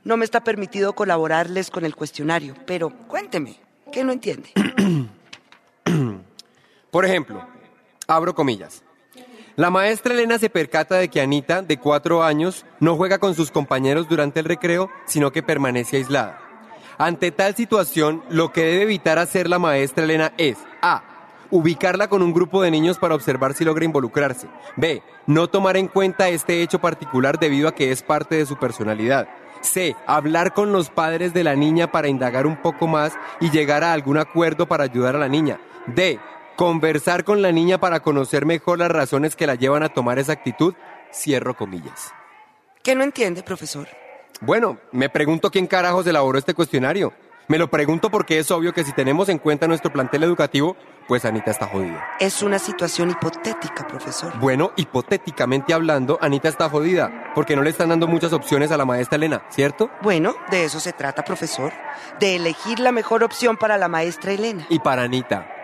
No 0.04 0.16
me 0.16 0.24
está 0.24 0.44
permitido 0.44 0.92
colaborarles 0.92 1.68
con 1.72 1.84
el 1.84 1.96
cuestionario, 1.96 2.54
pero 2.64 2.90
cuénteme, 3.08 3.58
¿qué 3.90 4.04
no 4.04 4.12
entiende? 4.12 4.50
Por 6.96 7.04
ejemplo, 7.04 7.46
abro 8.08 8.34
comillas. 8.34 8.82
La 9.54 9.68
maestra 9.68 10.14
Elena 10.14 10.38
se 10.38 10.48
percata 10.48 10.94
de 10.94 11.08
que 11.08 11.20
Anita, 11.20 11.60
de 11.60 11.76
cuatro 11.76 12.24
años, 12.24 12.64
no 12.80 12.96
juega 12.96 13.18
con 13.18 13.34
sus 13.34 13.50
compañeros 13.50 14.08
durante 14.08 14.40
el 14.40 14.46
recreo, 14.46 14.88
sino 15.04 15.30
que 15.30 15.42
permanece 15.42 15.98
aislada. 15.98 16.40
Ante 16.96 17.32
tal 17.32 17.54
situación, 17.54 18.22
lo 18.30 18.50
que 18.50 18.64
debe 18.64 18.84
evitar 18.84 19.18
hacer 19.18 19.46
la 19.46 19.58
maestra 19.58 20.04
Elena 20.04 20.32
es 20.38 20.56
A. 20.80 21.02
Ubicarla 21.50 22.08
con 22.08 22.22
un 22.22 22.32
grupo 22.32 22.62
de 22.62 22.70
niños 22.70 22.96
para 22.96 23.14
observar 23.14 23.52
si 23.52 23.66
logra 23.66 23.84
involucrarse. 23.84 24.48
B. 24.76 25.02
No 25.26 25.50
tomar 25.50 25.76
en 25.76 25.88
cuenta 25.88 26.30
este 26.30 26.62
hecho 26.62 26.78
particular 26.78 27.38
debido 27.38 27.68
a 27.68 27.74
que 27.74 27.92
es 27.92 28.02
parte 28.02 28.36
de 28.36 28.46
su 28.46 28.56
personalidad. 28.56 29.28
C. 29.60 29.94
Hablar 30.06 30.54
con 30.54 30.72
los 30.72 30.88
padres 30.88 31.34
de 31.34 31.44
la 31.44 31.56
niña 31.56 31.92
para 31.92 32.08
indagar 32.08 32.46
un 32.46 32.56
poco 32.56 32.86
más 32.86 33.12
y 33.38 33.50
llegar 33.50 33.84
a 33.84 33.92
algún 33.92 34.16
acuerdo 34.16 34.66
para 34.66 34.84
ayudar 34.84 35.14
a 35.14 35.18
la 35.18 35.28
niña. 35.28 35.60
D. 35.88 36.18
Conversar 36.56 37.24
con 37.24 37.42
la 37.42 37.52
niña 37.52 37.78
para 37.78 38.00
conocer 38.00 38.46
mejor 38.46 38.78
las 38.78 38.90
razones 38.90 39.36
que 39.36 39.46
la 39.46 39.56
llevan 39.56 39.82
a 39.82 39.90
tomar 39.90 40.18
esa 40.18 40.32
actitud. 40.32 40.74
Cierro 41.12 41.54
comillas. 41.54 42.14
¿Qué 42.82 42.94
no 42.94 43.04
entiende, 43.04 43.42
profesor? 43.42 43.86
Bueno, 44.40 44.78
me 44.90 45.10
pregunto 45.10 45.50
quién 45.50 45.66
carajos 45.66 46.06
elaboró 46.06 46.38
este 46.38 46.54
cuestionario. 46.54 47.12
Me 47.48 47.58
lo 47.58 47.68
pregunto 47.68 48.10
porque 48.10 48.38
es 48.38 48.50
obvio 48.50 48.72
que 48.72 48.84
si 48.84 48.92
tenemos 48.92 49.28
en 49.28 49.38
cuenta 49.38 49.68
nuestro 49.68 49.92
plantel 49.92 50.24
educativo, 50.24 50.76
pues 51.06 51.26
Anita 51.26 51.50
está 51.50 51.66
jodida. 51.66 52.04
Es 52.20 52.42
una 52.42 52.58
situación 52.58 53.10
hipotética, 53.10 53.86
profesor. 53.86 54.32
Bueno, 54.40 54.72
hipotéticamente 54.76 55.74
hablando, 55.74 56.18
Anita 56.22 56.48
está 56.48 56.70
jodida, 56.70 57.32
porque 57.34 57.54
no 57.54 57.62
le 57.62 57.70
están 57.70 57.90
dando 57.90 58.08
muchas 58.08 58.32
opciones 58.32 58.72
a 58.72 58.78
la 58.78 58.86
maestra 58.86 59.16
Elena, 59.16 59.42
¿cierto? 59.50 59.90
Bueno, 60.00 60.34
de 60.50 60.64
eso 60.64 60.80
se 60.80 60.94
trata, 60.94 61.22
profesor. 61.22 61.72
De 62.18 62.34
elegir 62.34 62.80
la 62.80 62.92
mejor 62.92 63.22
opción 63.22 63.58
para 63.58 63.76
la 63.76 63.88
maestra 63.88 64.32
Elena. 64.32 64.66
Y 64.70 64.78
para 64.80 65.02
Anita. 65.02 65.55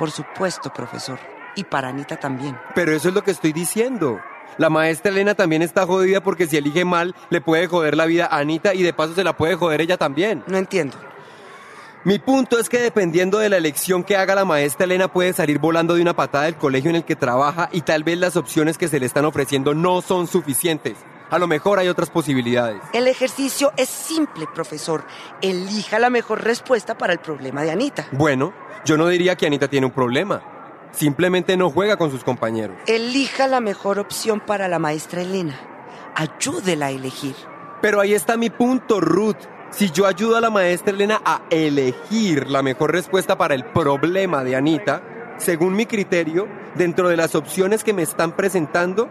Por 0.00 0.10
supuesto, 0.10 0.72
profesor. 0.72 1.18
Y 1.56 1.64
para 1.64 1.88
Anita 1.88 2.16
también. 2.16 2.58
Pero 2.74 2.92
eso 2.92 3.08
es 3.08 3.14
lo 3.14 3.22
que 3.22 3.32
estoy 3.32 3.52
diciendo. 3.52 4.18
La 4.56 4.70
maestra 4.70 5.10
Elena 5.10 5.34
también 5.34 5.60
está 5.60 5.84
jodida 5.84 6.22
porque 6.22 6.46
si 6.46 6.56
elige 6.56 6.86
mal, 6.86 7.14
le 7.28 7.42
puede 7.42 7.66
joder 7.66 7.98
la 7.98 8.06
vida 8.06 8.24
a 8.24 8.38
Anita 8.38 8.72
y 8.72 8.82
de 8.82 8.94
paso 8.94 9.14
se 9.14 9.24
la 9.24 9.36
puede 9.36 9.56
joder 9.56 9.82
ella 9.82 9.98
también. 9.98 10.42
No 10.46 10.56
entiendo. 10.56 10.96
Mi 12.04 12.18
punto 12.18 12.58
es 12.58 12.70
que 12.70 12.78
dependiendo 12.78 13.40
de 13.40 13.50
la 13.50 13.58
elección 13.58 14.02
que 14.02 14.16
haga 14.16 14.34
la 14.34 14.46
maestra 14.46 14.84
Elena 14.84 15.12
puede 15.12 15.34
salir 15.34 15.58
volando 15.58 15.94
de 15.94 16.00
una 16.00 16.16
patada 16.16 16.44
del 16.44 16.56
colegio 16.56 16.88
en 16.88 16.96
el 16.96 17.04
que 17.04 17.14
trabaja 17.14 17.68
y 17.70 17.82
tal 17.82 18.02
vez 18.02 18.16
las 18.16 18.36
opciones 18.36 18.78
que 18.78 18.88
se 18.88 19.00
le 19.00 19.04
están 19.04 19.26
ofreciendo 19.26 19.74
no 19.74 20.00
son 20.00 20.26
suficientes. 20.28 20.96
A 21.30 21.38
lo 21.38 21.46
mejor 21.46 21.78
hay 21.78 21.86
otras 21.86 22.10
posibilidades. 22.10 22.82
El 22.92 23.06
ejercicio 23.06 23.72
es 23.76 23.88
simple, 23.88 24.46
profesor. 24.52 25.04
Elija 25.40 26.00
la 26.00 26.10
mejor 26.10 26.42
respuesta 26.42 26.98
para 26.98 27.12
el 27.12 27.20
problema 27.20 27.62
de 27.62 27.70
Anita. 27.70 28.08
Bueno, 28.10 28.52
yo 28.84 28.96
no 28.96 29.06
diría 29.06 29.36
que 29.36 29.46
Anita 29.46 29.68
tiene 29.68 29.86
un 29.86 29.92
problema. 29.92 30.42
Simplemente 30.90 31.56
no 31.56 31.70
juega 31.70 31.96
con 31.96 32.10
sus 32.10 32.24
compañeros. 32.24 32.76
Elija 32.88 33.46
la 33.46 33.60
mejor 33.60 34.00
opción 34.00 34.40
para 34.40 34.66
la 34.66 34.80
maestra 34.80 35.22
Elena. 35.22 35.54
Ayúdela 36.16 36.86
a 36.86 36.90
elegir. 36.90 37.36
Pero 37.80 38.00
ahí 38.00 38.12
está 38.12 38.36
mi 38.36 38.50
punto, 38.50 39.00
Ruth. 39.00 39.36
Si 39.70 39.90
yo 39.92 40.06
ayudo 40.06 40.36
a 40.36 40.40
la 40.40 40.50
maestra 40.50 40.92
Elena 40.92 41.22
a 41.24 41.42
elegir 41.48 42.50
la 42.50 42.62
mejor 42.62 42.90
respuesta 42.90 43.38
para 43.38 43.54
el 43.54 43.66
problema 43.66 44.42
de 44.42 44.56
Anita, 44.56 45.36
según 45.38 45.74
mi 45.74 45.86
criterio, 45.86 46.48
dentro 46.74 47.08
de 47.08 47.16
las 47.16 47.36
opciones 47.36 47.84
que 47.84 47.92
me 47.92 48.02
están 48.02 48.34
presentando, 48.34 49.08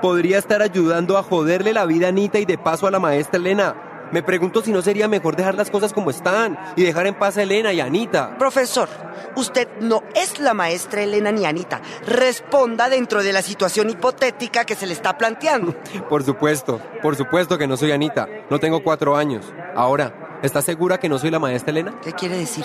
podría 0.00 0.38
estar 0.38 0.62
ayudando 0.62 1.16
a 1.18 1.22
joderle 1.22 1.72
la 1.72 1.86
vida 1.86 2.06
a 2.06 2.08
Anita 2.10 2.38
y 2.38 2.44
de 2.44 2.58
paso 2.58 2.86
a 2.86 2.90
la 2.90 2.98
maestra 2.98 3.38
Elena. 3.38 3.74
Me 4.12 4.24
pregunto 4.24 4.60
si 4.60 4.72
no 4.72 4.82
sería 4.82 5.06
mejor 5.06 5.36
dejar 5.36 5.54
las 5.54 5.70
cosas 5.70 5.92
como 5.92 6.10
están 6.10 6.58
y 6.74 6.82
dejar 6.82 7.06
en 7.06 7.14
paz 7.14 7.36
a 7.36 7.42
Elena 7.42 7.72
y 7.72 7.80
a 7.80 7.84
Anita. 7.84 8.36
Profesor, 8.38 8.88
usted 9.36 9.68
no 9.80 10.02
es 10.14 10.40
la 10.40 10.52
maestra 10.52 11.02
Elena 11.02 11.30
ni 11.30 11.44
Anita. 11.44 11.80
Responda 12.06 12.88
dentro 12.88 13.22
de 13.22 13.32
la 13.32 13.42
situación 13.42 13.88
hipotética 13.88 14.64
que 14.64 14.74
se 14.74 14.86
le 14.86 14.94
está 14.94 15.16
planteando. 15.16 15.74
Por 16.08 16.24
supuesto, 16.24 16.80
por 17.02 17.14
supuesto 17.14 17.56
que 17.56 17.68
no 17.68 17.76
soy 17.76 17.92
Anita. 17.92 18.28
No 18.50 18.58
tengo 18.58 18.82
cuatro 18.82 19.16
años. 19.16 19.46
Ahora, 19.76 20.40
¿está 20.42 20.60
segura 20.60 20.98
que 20.98 21.08
no 21.08 21.18
soy 21.18 21.30
la 21.30 21.38
maestra 21.38 21.70
Elena? 21.70 21.94
¿Qué 22.02 22.12
quiere 22.12 22.36
decir? 22.36 22.64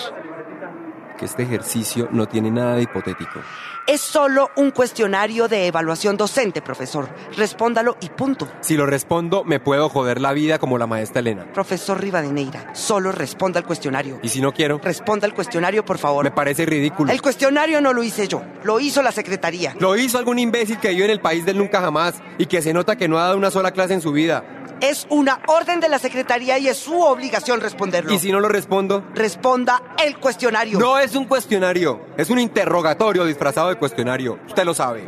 Que 1.18 1.24
este 1.24 1.42
ejercicio 1.44 2.08
no 2.12 2.26
tiene 2.26 2.50
nada 2.50 2.74
de 2.76 2.82
hipotético. 2.82 3.40
Es 3.86 4.00
solo 4.00 4.50
un 4.56 4.70
cuestionario 4.72 5.46
de 5.48 5.66
evaluación 5.68 6.16
docente, 6.16 6.60
profesor. 6.60 7.08
Respóndalo 7.36 7.96
y 8.00 8.08
punto. 8.08 8.48
Si 8.60 8.76
lo 8.76 8.84
respondo, 8.84 9.44
me 9.44 9.60
puedo 9.60 9.88
joder 9.88 10.20
la 10.20 10.32
vida 10.32 10.58
como 10.58 10.76
la 10.76 10.86
maestra 10.86 11.20
Elena. 11.20 11.46
Profesor 11.54 12.00
Rivadeneira, 12.00 12.74
solo 12.74 13.12
responda 13.12 13.60
al 13.60 13.64
cuestionario. 13.66 14.18
Y 14.22 14.28
si 14.28 14.40
no 14.40 14.52
quiero, 14.52 14.78
Responda 14.82 15.26
al 15.26 15.34
cuestionario, 15.34 15.84
por 15.84 15.98
favor. 15.98 16.24
me 16.24 16.32
parece 16.32 16.66
ridículo. 16.66 17.12
El 17.12 17.22
cuestionario 17.22 17.80
no 17.80 17.92
lo 17.92 18.02
hice 18.02 18.26
yo, 18.28 18.42
lo 18.64 18.80
hizo 18.80 19.02
la 19.02 19.12
secretaría. 19.12 19.74
Lo 19.78 19.96
hizo 19.96 20.18
algún 20.18 20.38
imbécil 20.38 20.78
que 20.78 20.88
vive 20.90 21.04
en 21.04 21.10
el 21.12 21.20
país 21.20 21.46
del 21.46 21.56
nunca 21.58 21.80
jamás 21.80 22.14
y 22.38 22.46
que 22.46 22.60
se 22.62 22.72
nota 22.72 22.96
que 22.96 23.06
no 23.08 23.18
ha 23.18 23.22
dado 23.22 23.36
una 23.36 23.50
sola 23.52 23.70
clase 23.70 23.94
en 23.94 24.00
su 24.00 24.10
vida. 24.12 24.44
Es 24.82 25.06
una 25.08 25.40
orden 25.46 25.80
de 25.80 25.88
la 25.88 25.98
secretaría 25.98 26.58
y 26.58 26.68
es 26.68 26.76
su 26.76 27.00
obligación 27.00 27.62
responderlo. 27.62 28.12
Y 28.12 28.18
si 28.18 28.30
no 28.30 28.40
lo 28.40 28.48
respondo, 28.50 29.02
Responda 29.14 29.80
el 30.04 30.18
cuestionario. 30.18 30.78
no 30.78 30.98
es 30.98 31.05
un 31.14 31.26
cuestionario, 31.26 32.06
es 32.16 32.30
un 32.30 32.38
interrogatorio 32.38 33.24
disfrazado 33.24 33.68
de 33.68 33.76
cuestionario. 33.76 34.38
Usted 34.46 34.64
lo 34.64 34.74
sabe. 34.74 35.04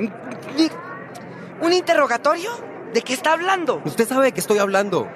¿Un 1.61 1.73
interrogatorio? 1.73 2.51
¿De 2.93 3.03
qué 3.03 3.15
está 3.15 3.33
hablando? 3.33 3.83
Usted 3.85 4.09
sabe 4.09 4.27
de 4.27 4.33
qué 4.33 4.41
estoy 4.41 4.59
hablando. 4.59 5.09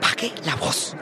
Pague 0.00 0.32
la 0.44 0.56
voz. 0.56 0.96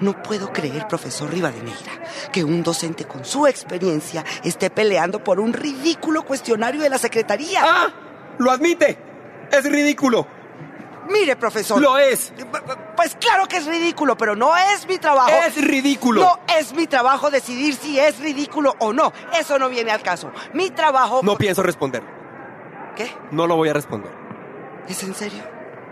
No 0.00 0.22
puedo 0.22 0.52
creer, 0.52 0.86
profesor 0.88 1.30
Rivadeneira, 1.30 2.02
que 2.30 2.44
un 2.44 2.62
docente 2.62 3.06
con 3.06 3.24
su 3.24 3.46
experiencia 3.46 4.24
esté 4.44 4.68
peleando 4.68 5.24
por 5.24 5.40
un 5.40 5.52
ridículo 5.52 6.22
cuestionario 6.22 6.82
de 6.82 6.90
la 6.90 6.98
secretaría. 6.98 7.62
¡Ah! 7.64 7.88
¡Lo 8.38 8.50
admite! 8.50 8.98
¡Es 9.50 9.64
ridículo! 9.64 10.26
Mire, 11.10 11.36
profesor. 11.36 11.80
¡Lo 11.80 11.98
es! 11.98 12.32
Pues 12.96 13.16
claro 13.16 13.46
que 13.46 13.58
es 13.58 13.66
ridículo, 13.66 14.16
pero 14.16 14.34
no 14.34 14.56
es 14.56 14.86
mi 14.86 14.98
trabajo. 14.98 15.30
¡Es 15.46 15.56
ridículo! 15.62 16.22
No 16.22 16.38
es 16.58 16.72
mi 16.72 16.86
trabajo 16.86 17.30
decidir 17.30 17.74
si 17.74 17.98
es 17.98 18.18
ridículo 18.18 18.74
o 18.78 18.92
no. 18.92 19.12
Eso 19.38 19.58
no 19.58 19.68
viene 19.68 19.90
al 19.90 20.02
caso. 20.02 20.30
Mi 20.52 20.70
trabajo. 20.70 21.20
No 21.22 21.36
pienso 21.36 21.62
responder. 21.62 22.02
¿Qué? 22.96 23.10
No 23.30 23.46
lo 23.46 23.56
voy 23.56 23.68
a 23.68 23.72
responder. 23.72 24.10
¿Es 24.88 25.02
en 25.02 25.14
serio? 25.14 25.42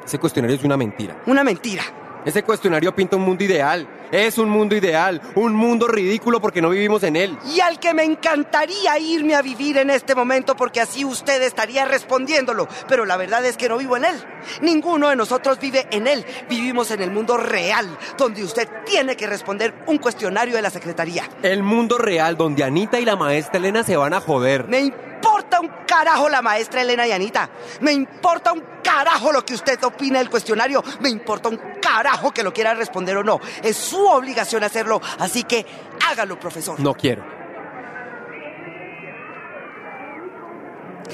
Ese 0.05 0.19
cuestionario 0.19 0.57
es 0.57 0.65
una 0.65 0.77
mentira. 0.77 1.17
Una 1.27 1.45
mentira. 1.45 1.83
Ese 2.25 2.43
cuestionario 2.43 2.95
pinta 2.95 3.17
un 3.17 3.23
mundo 3.23 3.45
ideal. 3.45 3.87
Es 4.15 4.39
un 4.39 4.49
mundo 4.49 4.77
ideal. 4.77 5.21
Un 5.35 5.55
mundo 5.55 5.89
ridículo 5.89 6.41
porque 6.41 6.63
no 6.63 6.71
vivimos 6.71 7.03
en 7.03 7.17
él. 7.17 7.37
Y 7.53 7.59
al 7.59 7.81
que 7.81 7.93
me 7.93 8.05
encantaría 8.05 8.97
irme 8.97 9.35
a 9.35 9.43
vivir 9.43 9.77
en 9.77 9.91
este 9.91 10.15
momento 10.15 10.55
porque 10.55 10.81
así 10.81 11.05
usted 11.05 11.43
estaría 11.43 11.85
respondiéndolo. 11.85 12.69
Pero 12.87 13.07
la 13.07 13.17
verdad 13.17 13.45
es 13.45 13.57
que 13.57 13.69
no 13.69 13.77
vivo 13.77 13.97
en 13.97 14.05
él. 14.05 14.25
Ninguno 14.63 15.09
de 15.09 15.17
nosotros 15.17 15.59
vive 15.59 15.89
en 15.91 16.07
él. 16.07 16.25
Vivimos 16.49 16.93
en 16.93 17.03
el 17.03 17.11
mundo 17.11 17.37
real, 17.37 17.99
donde 18.17 18.45
usted 18.45 18.69
tiene 18.87 19.17
que 19.17 19.27
responder 19.27 19.75
un 19.89 19.99
cuestionario 19.99 20.55
de 20.55 20.63
la 20.63 20.71
secretaría. 20.71 21.29
El 21.43 21.65
mundo 21.65 21.99
real 21.99 22.37
donde 22.37 22.63
Anita 22.63 23.01
y 23.01 23.05
la 23.05 23.17
maestra 23.17 23.59
Elena 23.59 23.83
se 23.83 23.97
van 23.97 24.15
a 24.15 24.21
joder. 24.21 24.69
Me 24.69 24.79
importa 25.25 25.59
un 25.59 25.71
carajo 25.87 26.29
la 26.29 26.41
maestra 26.41 26.83
Elena 26.83 27.05
y 27.07 27.11
Anita. 27.11 27.51
Me 27.81 27.93
importa 27.93 28.53
un 28.53 28.63
carajo 28.83 29.33
lo 29.33 29.45
que 29.45 29.55
usted 29.55 29.83
opina 29.83 30.19
del 30.19 30.31
cuestionario. 30.31 30.85
Me 31.01 31.09
importa 31.09 31.49
un 31.49 31.59
carajo 31.81 32.31
que 32.31 32.43
lo 32.43 32.53
quiera 32.53 32.75
responder 32.75 33.17
o 33.17 33.25
no. 33.25 33.41
Es 33.63 33.77
su 33.77 34.04
obligación 34.11 34.65
hacerlo, 34.65 35.01
así 35.19 35.45
que 35.45 35.65
hágalo, 36.09 36.39
profesor. 36.39 36.79
No 36.81 36.95
quiero. 36.95 37.25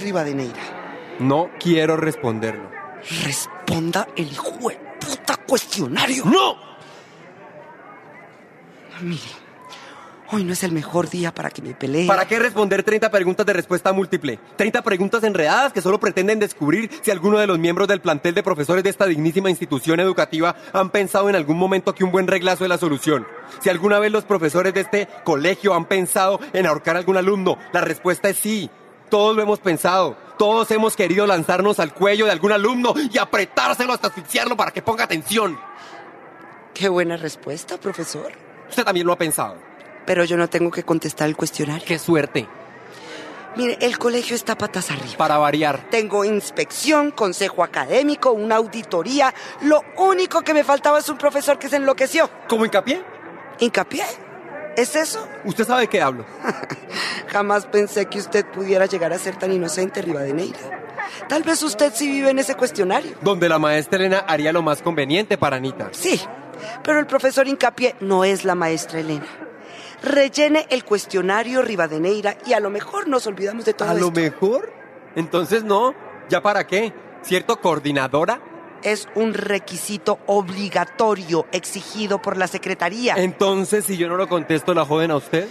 Rivadeneira, 0.00 0.62
No 1.18 1.50
quiero 1.58 1.96
responderlo. 1.96 2.70
responda 3.24 4.06
el 4.16 4.30
hijo 4.32 4.68
de 4.68 4.76
puta 5.00 5.36
cuestionario. 5.46 6.24
¡No! 6.26 6.56
Mire, 9.00 9.20
hoy 10.32 10.44
no 10.44 10.52
es 10.52 10.62
el 10.62 10.72
mejor 10.72 11.10
día 11.10 11.32
para 11.34 11.50
que 11.50 11.62
me 11.62 11.74
pelee. 11.74 12.06
¿Para 12.06 12.26
qué 12.26 12.38
responder 12.38 12.82
30 12.82 13.10
preguntas 13.10 13.46
de 13.46 13.52
respuesta 13.52 13.92
múltiple? 13.92 14.38
30 14.56 14.82
preguntas 14.82 15.22
enredadas 15.24 15.72
que 15.72 15.82
solo 15.82 15.98
pretenden 15.98 16.38
descubrir 16.38 16.90
si 17.02 17.10
alguno 17.10 17.38
de 17.38 17.46
los 17.46 17.58
miembros 17.58 17.88
del 17.88 18.00
plantel 18.00 18.34
de 18.34 18.42
profesores 18.42 18.84
de 18.84 18.90
esta 18.90 19.06
dignísima 19.06 19.50
institución 19.50 20.00
educativa 20.00 20.56
han 20.72 20.90
pensado 20.90 21.28
en 21.28 21.36
algún 21.36 21.58
momento 21.58 21.94
que 21.94 22.04
un 22.04 22.12
buen 22.12 22.26
reglazo 22.26 22.64
es 22.64 22.68
la 22.68 22.78
solución. 22.78 23.26
Si 23.60 23.68
alguna 23.68 23.98
vez 23.98 24.12
los 24.12 24.24
profesores 24.24 24.74
de 24.74 24.80
este 24.80 25.08
colegio 25.24 25.74
han 25.74 25.86
pensado 25.86 26.40
en 26.52 26.66
ahorcar 26.66 26.96
a 26.96 27.00
algún 27.00 27.16
alumno, 27.16 27.58
la 27.72 27.80
respuesta 27.80 28.28
es 28.28 28.38
sí. 28.38 28.70
Todos 29.08 29.34
lo 29.34 29.42
hemos 29.42 29.58
pensado. 29.58 30.16
Todos 30.38 30.70
hemos 30.70 30.96
querido 30.96 31.26
lanzarnos 31.26 31.80
al 31.80 31.92
cuello 31.92 32.26
de 32.26 32.32
algún 32.32 32.52
alumno 32.52 32.94
y 33.12 33.18
apretárselo 33.18 33.92
hasta 33.92 34.08
asfixiarlo 34.08 34.56
para 34.56 34.70
que 34.70 34.80
ponga 34.80 35.04
atención. 35.04 35.58
Qué 36.72 36.88
buena 36.88 37.16
respuesta, 37.16 37.76
profesor. 37.78 38.32
Usted 38.68 38.84
también 38.84 39.06
lo 39.06 39.12
ha 39.12 39.18
pensado. 39.18 39.69
Pero 40.06 40.24
yo 40.24 40.36
no 40.36 40.48
tengo 40.48 40.70
que 40.70 40.82
contestar 40.82 41.28
el 41.28 41.36
cuestionario. 41.36 41.86
Qué 41.86 41.98
suerte. 41.98 42.48
Mire, 43.56 43.78
el 43.80 43.98
colegio 43.98 44.36
está 44.36 44.56
patas 44.56 44.90
arriba. 44.90 45.16
Para 45.16 45.38
variar. 45.38 45.88
Tengo 45.90 46.24
inspección, 46.24 47.10
consejo 47.10 47.64
académico, 47.64 48.30
una 48.30 48.56
auditoría. 48.56 49.34
Lo 49.62 49.82
único 49.96 50.42
que 50.42 50.54
me 50.54 50.62
faltaba 50.62 51.00
es 51.00 51.08
un 51.08 51.18
profesor 51.18 51.58
que 51.58 51.68
se 51.68 51.76
enloqueció. 51.76 52.30
¿Cómo 52.48 52.64
hincapié? 52.64 53.02
¿Hincapié? 53.58 54.04
¿Es 54.76 54.94
eso? 54.94 55.26
¿Usted 55.44 55.66
sabe 55.66 55.82
de 55.82 55.88
qué 55.88 56.00
hablo? 56.00 56.24
Jamás 57.28 57.66
pensé 57.66 58.06
que 58.06 58.18
usted 58.18 58.46
pudiera 58.46 58.86
llegar 58.86 59.12
a 59.12 59.18
ser 59.18 59.36
tan 59.36 59.52
inocente, 59.52 60.00
Rivadeneira. 60.00 60.58
Tal 61.28 61.42
vez 61.42 61.62
usted 61.62 61.92
sí 61.94 62.10
vive 62.10 62.30
en 62.30 62.38
ese 62.38 62.54
cuestionario. 62.54 63.16
Donde 63.20 63.48
la 63.48 63.58
maestra 63.58 63.98
Elena 63.98 64.24
haría 64.28 64.52
lo 64.52 64.62
más 64.62 64.80
conveniente 64.80 65.36
para 65.36 65.56
Anita. 65.56 65.88
Sí, 65.90 66.20
pero 66.84 67.00
el 67.00 67.06
profesor 67.06 67.48
Incapié 67.48 67.96
no 68.00 68.24
es 68.24 68.44
la 68.44 68.54
maestra 68.54 69.00
Elena. 69.00 69.26
Rellene 70.02 70.66
el 70.70 70.84
cuestionario 70.84 71.62
Rivadeneira 71.62 72.36
y 72.46 72.54
a 72.54 72.60
lo 72.60 72.70
mejor 72.70 73.08
nos 73.08 73.26
olvidamos 73.26 73.64
de 73.64 73.74
todo 73.74 73.90
¿A 73.90 73.94
lo 73.94 74.10
mejor? 74.10 74.72
Entonces 75.14 75.64
no. 75.64 75.94
¿Ya 76.28 76.40
para 76.40 76.66
qué? 76.66 76.92
¿Cierto, 77.22 77.60
coordinadora? 77.60 78.40
Es 78.82 79.08
un 79.14 79.34
requisito 79.34 80.20
obligatorio 80.26 81.46
exigido 81.52 82.22
por 82.22 82.38
la 82.38 82.46
Secretaría. 82.46 83.14
Entonces, 83.16 83.84
si 83.84 83.98
yo 83.98 84.08
no 84.08 84.16
lo 84.16 84.26
contesto, 84.26 84.72
¿la 84.72 84.86
joden 84.86 85.10
a 85.10 85.16
usted? 85.16 85.48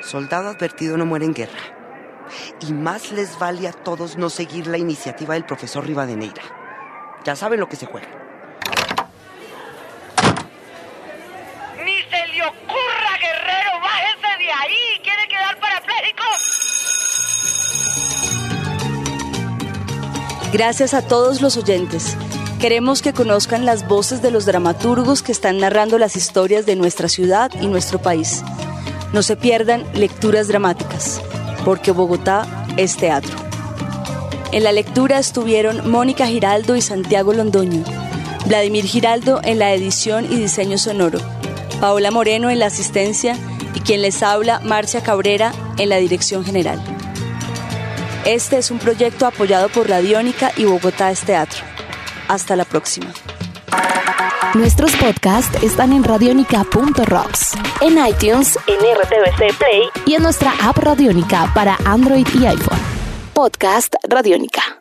Soldado 0.00 0.48
advertido 0.48 0.96
no 0.96 1.04
muere 1.04 1.26
en 1.26 1.34
guerra. 1.34 1.58
Y 2.66 2.72
más 2.72 3.12
les 3.12 3.38
vale 3.38 3.68
a 3.68 3.72
todos 3.72 4.16
no 4.16 4.30
seguir 4.30 4.68
la 4.68 4.78
iniciativa 4.78 5.34
del 5.34 5.44
profesor 5.44 5.84
Rivadeneira. 5.86 6.42
Ya 7.24 7.36
saben 7.36 7.60
lo 7.60 7.68
que 7.68 7.76
se 7.76 7.86
juega. 7.86 8.25
Gracias 20.56 20.94
a 20.94 21.02
todos 21.02 21.42
los 21.42 21.58
oyentes. 21.58 22.16
Queremos 22.58 23.02
que 23.02 23.12
conozcan 23.12 23.66
las 23.66 23.86
voces 23.86 24.22
de 24.22 24.30
los 24.30 24.46
dramaturgos 24.46 25.22
que 25.22 25.30
están 25.30 25.58
narrando 25.58 25.98
las 25.98 26.16
historias 26.16 26.64
de 26.64 26.76
nuestra 26.76 27.10
ciudad 27.10 27.50
y 27.60 27.66
nuestro 27.66 27.98
país. 27.98 28.42
No 29.12 29.22
se 29.22 29.36
pierdan 29.36 29.84
lecturas 29.92 30.48
dramáticas, 30.48 31.20
porque 31.62 31.90
Bogotá 31.90 32.46
es 32.78 32.96
teatro. 32.96 33.36
En 34.50 34.64
la 34.64 34.72
lectura 34.72 35.18
estuvieron 35.18 35.90
Mónica 35.90 36.26
Giraldo 36.26 36.74
y 36.74 36.80
Santiago 36.80 37.34
Londoño, 37.34 37.84
Vladimir 38.46 38.86
Giraldo 38.86 39.42
en 39.44 39.58
la 39.58 39.74
edición 39.74 40.24
y 40.24 40.36
diseño 40.36 40.78
sonoro, 40.78 41.18
Paola 41.82 42.10
Moreno 42.10 42.48
en 42.48 42.60
la 42.60 42.66
asistencia 42.68 43.36
y 43.74 43.80
quien 43.80 44.00
les 44.00 44.22
habla, 44.22 44.60
Marcia 44.60 45.02
Cabrera, 45.02 45.52
en 45.76 45.90
la 45.90 45.96
dirección 45.98 46.46
general. 46.46 46.95
Este 48.26 48.58
es 48.58 48.72
un 48.72 48.80
proyecto 48.80 49.24
apoyado 49.24 49.68
por 49.68 49.88
Radiónica 49.88 50.50
y 50.56 50.64
Bogotá 50.64 51.12
es 51.12 51.20
Teatro. 51.20 51.64
Hasta 52.26 52.56
la 52.56 52.64
próxima. 52.64 53.06
Nuestros 54.54 54.96
podcasts 54.96 55.62
están 55.62 55.92
en 55.92 56.02
radionica.rocks, 56.02 57.52
en 57.82 58.04
iTunes, 58.04 58.58
en 58.66 58.78
RTVC 58.78 59.56
Play 59.56 59.82
y 60.06 60.14
en 60.14 60.24
nuestra 60.24 60.52
app 60.60 60.76
Radionica 60.76 61.52
para 61.54 61.78
Android 61.84 62.26
y 62.34 62.46
iPhone. 62.46 62.80
Podcast 63.32 63.94
Radionica. 64.08 64.75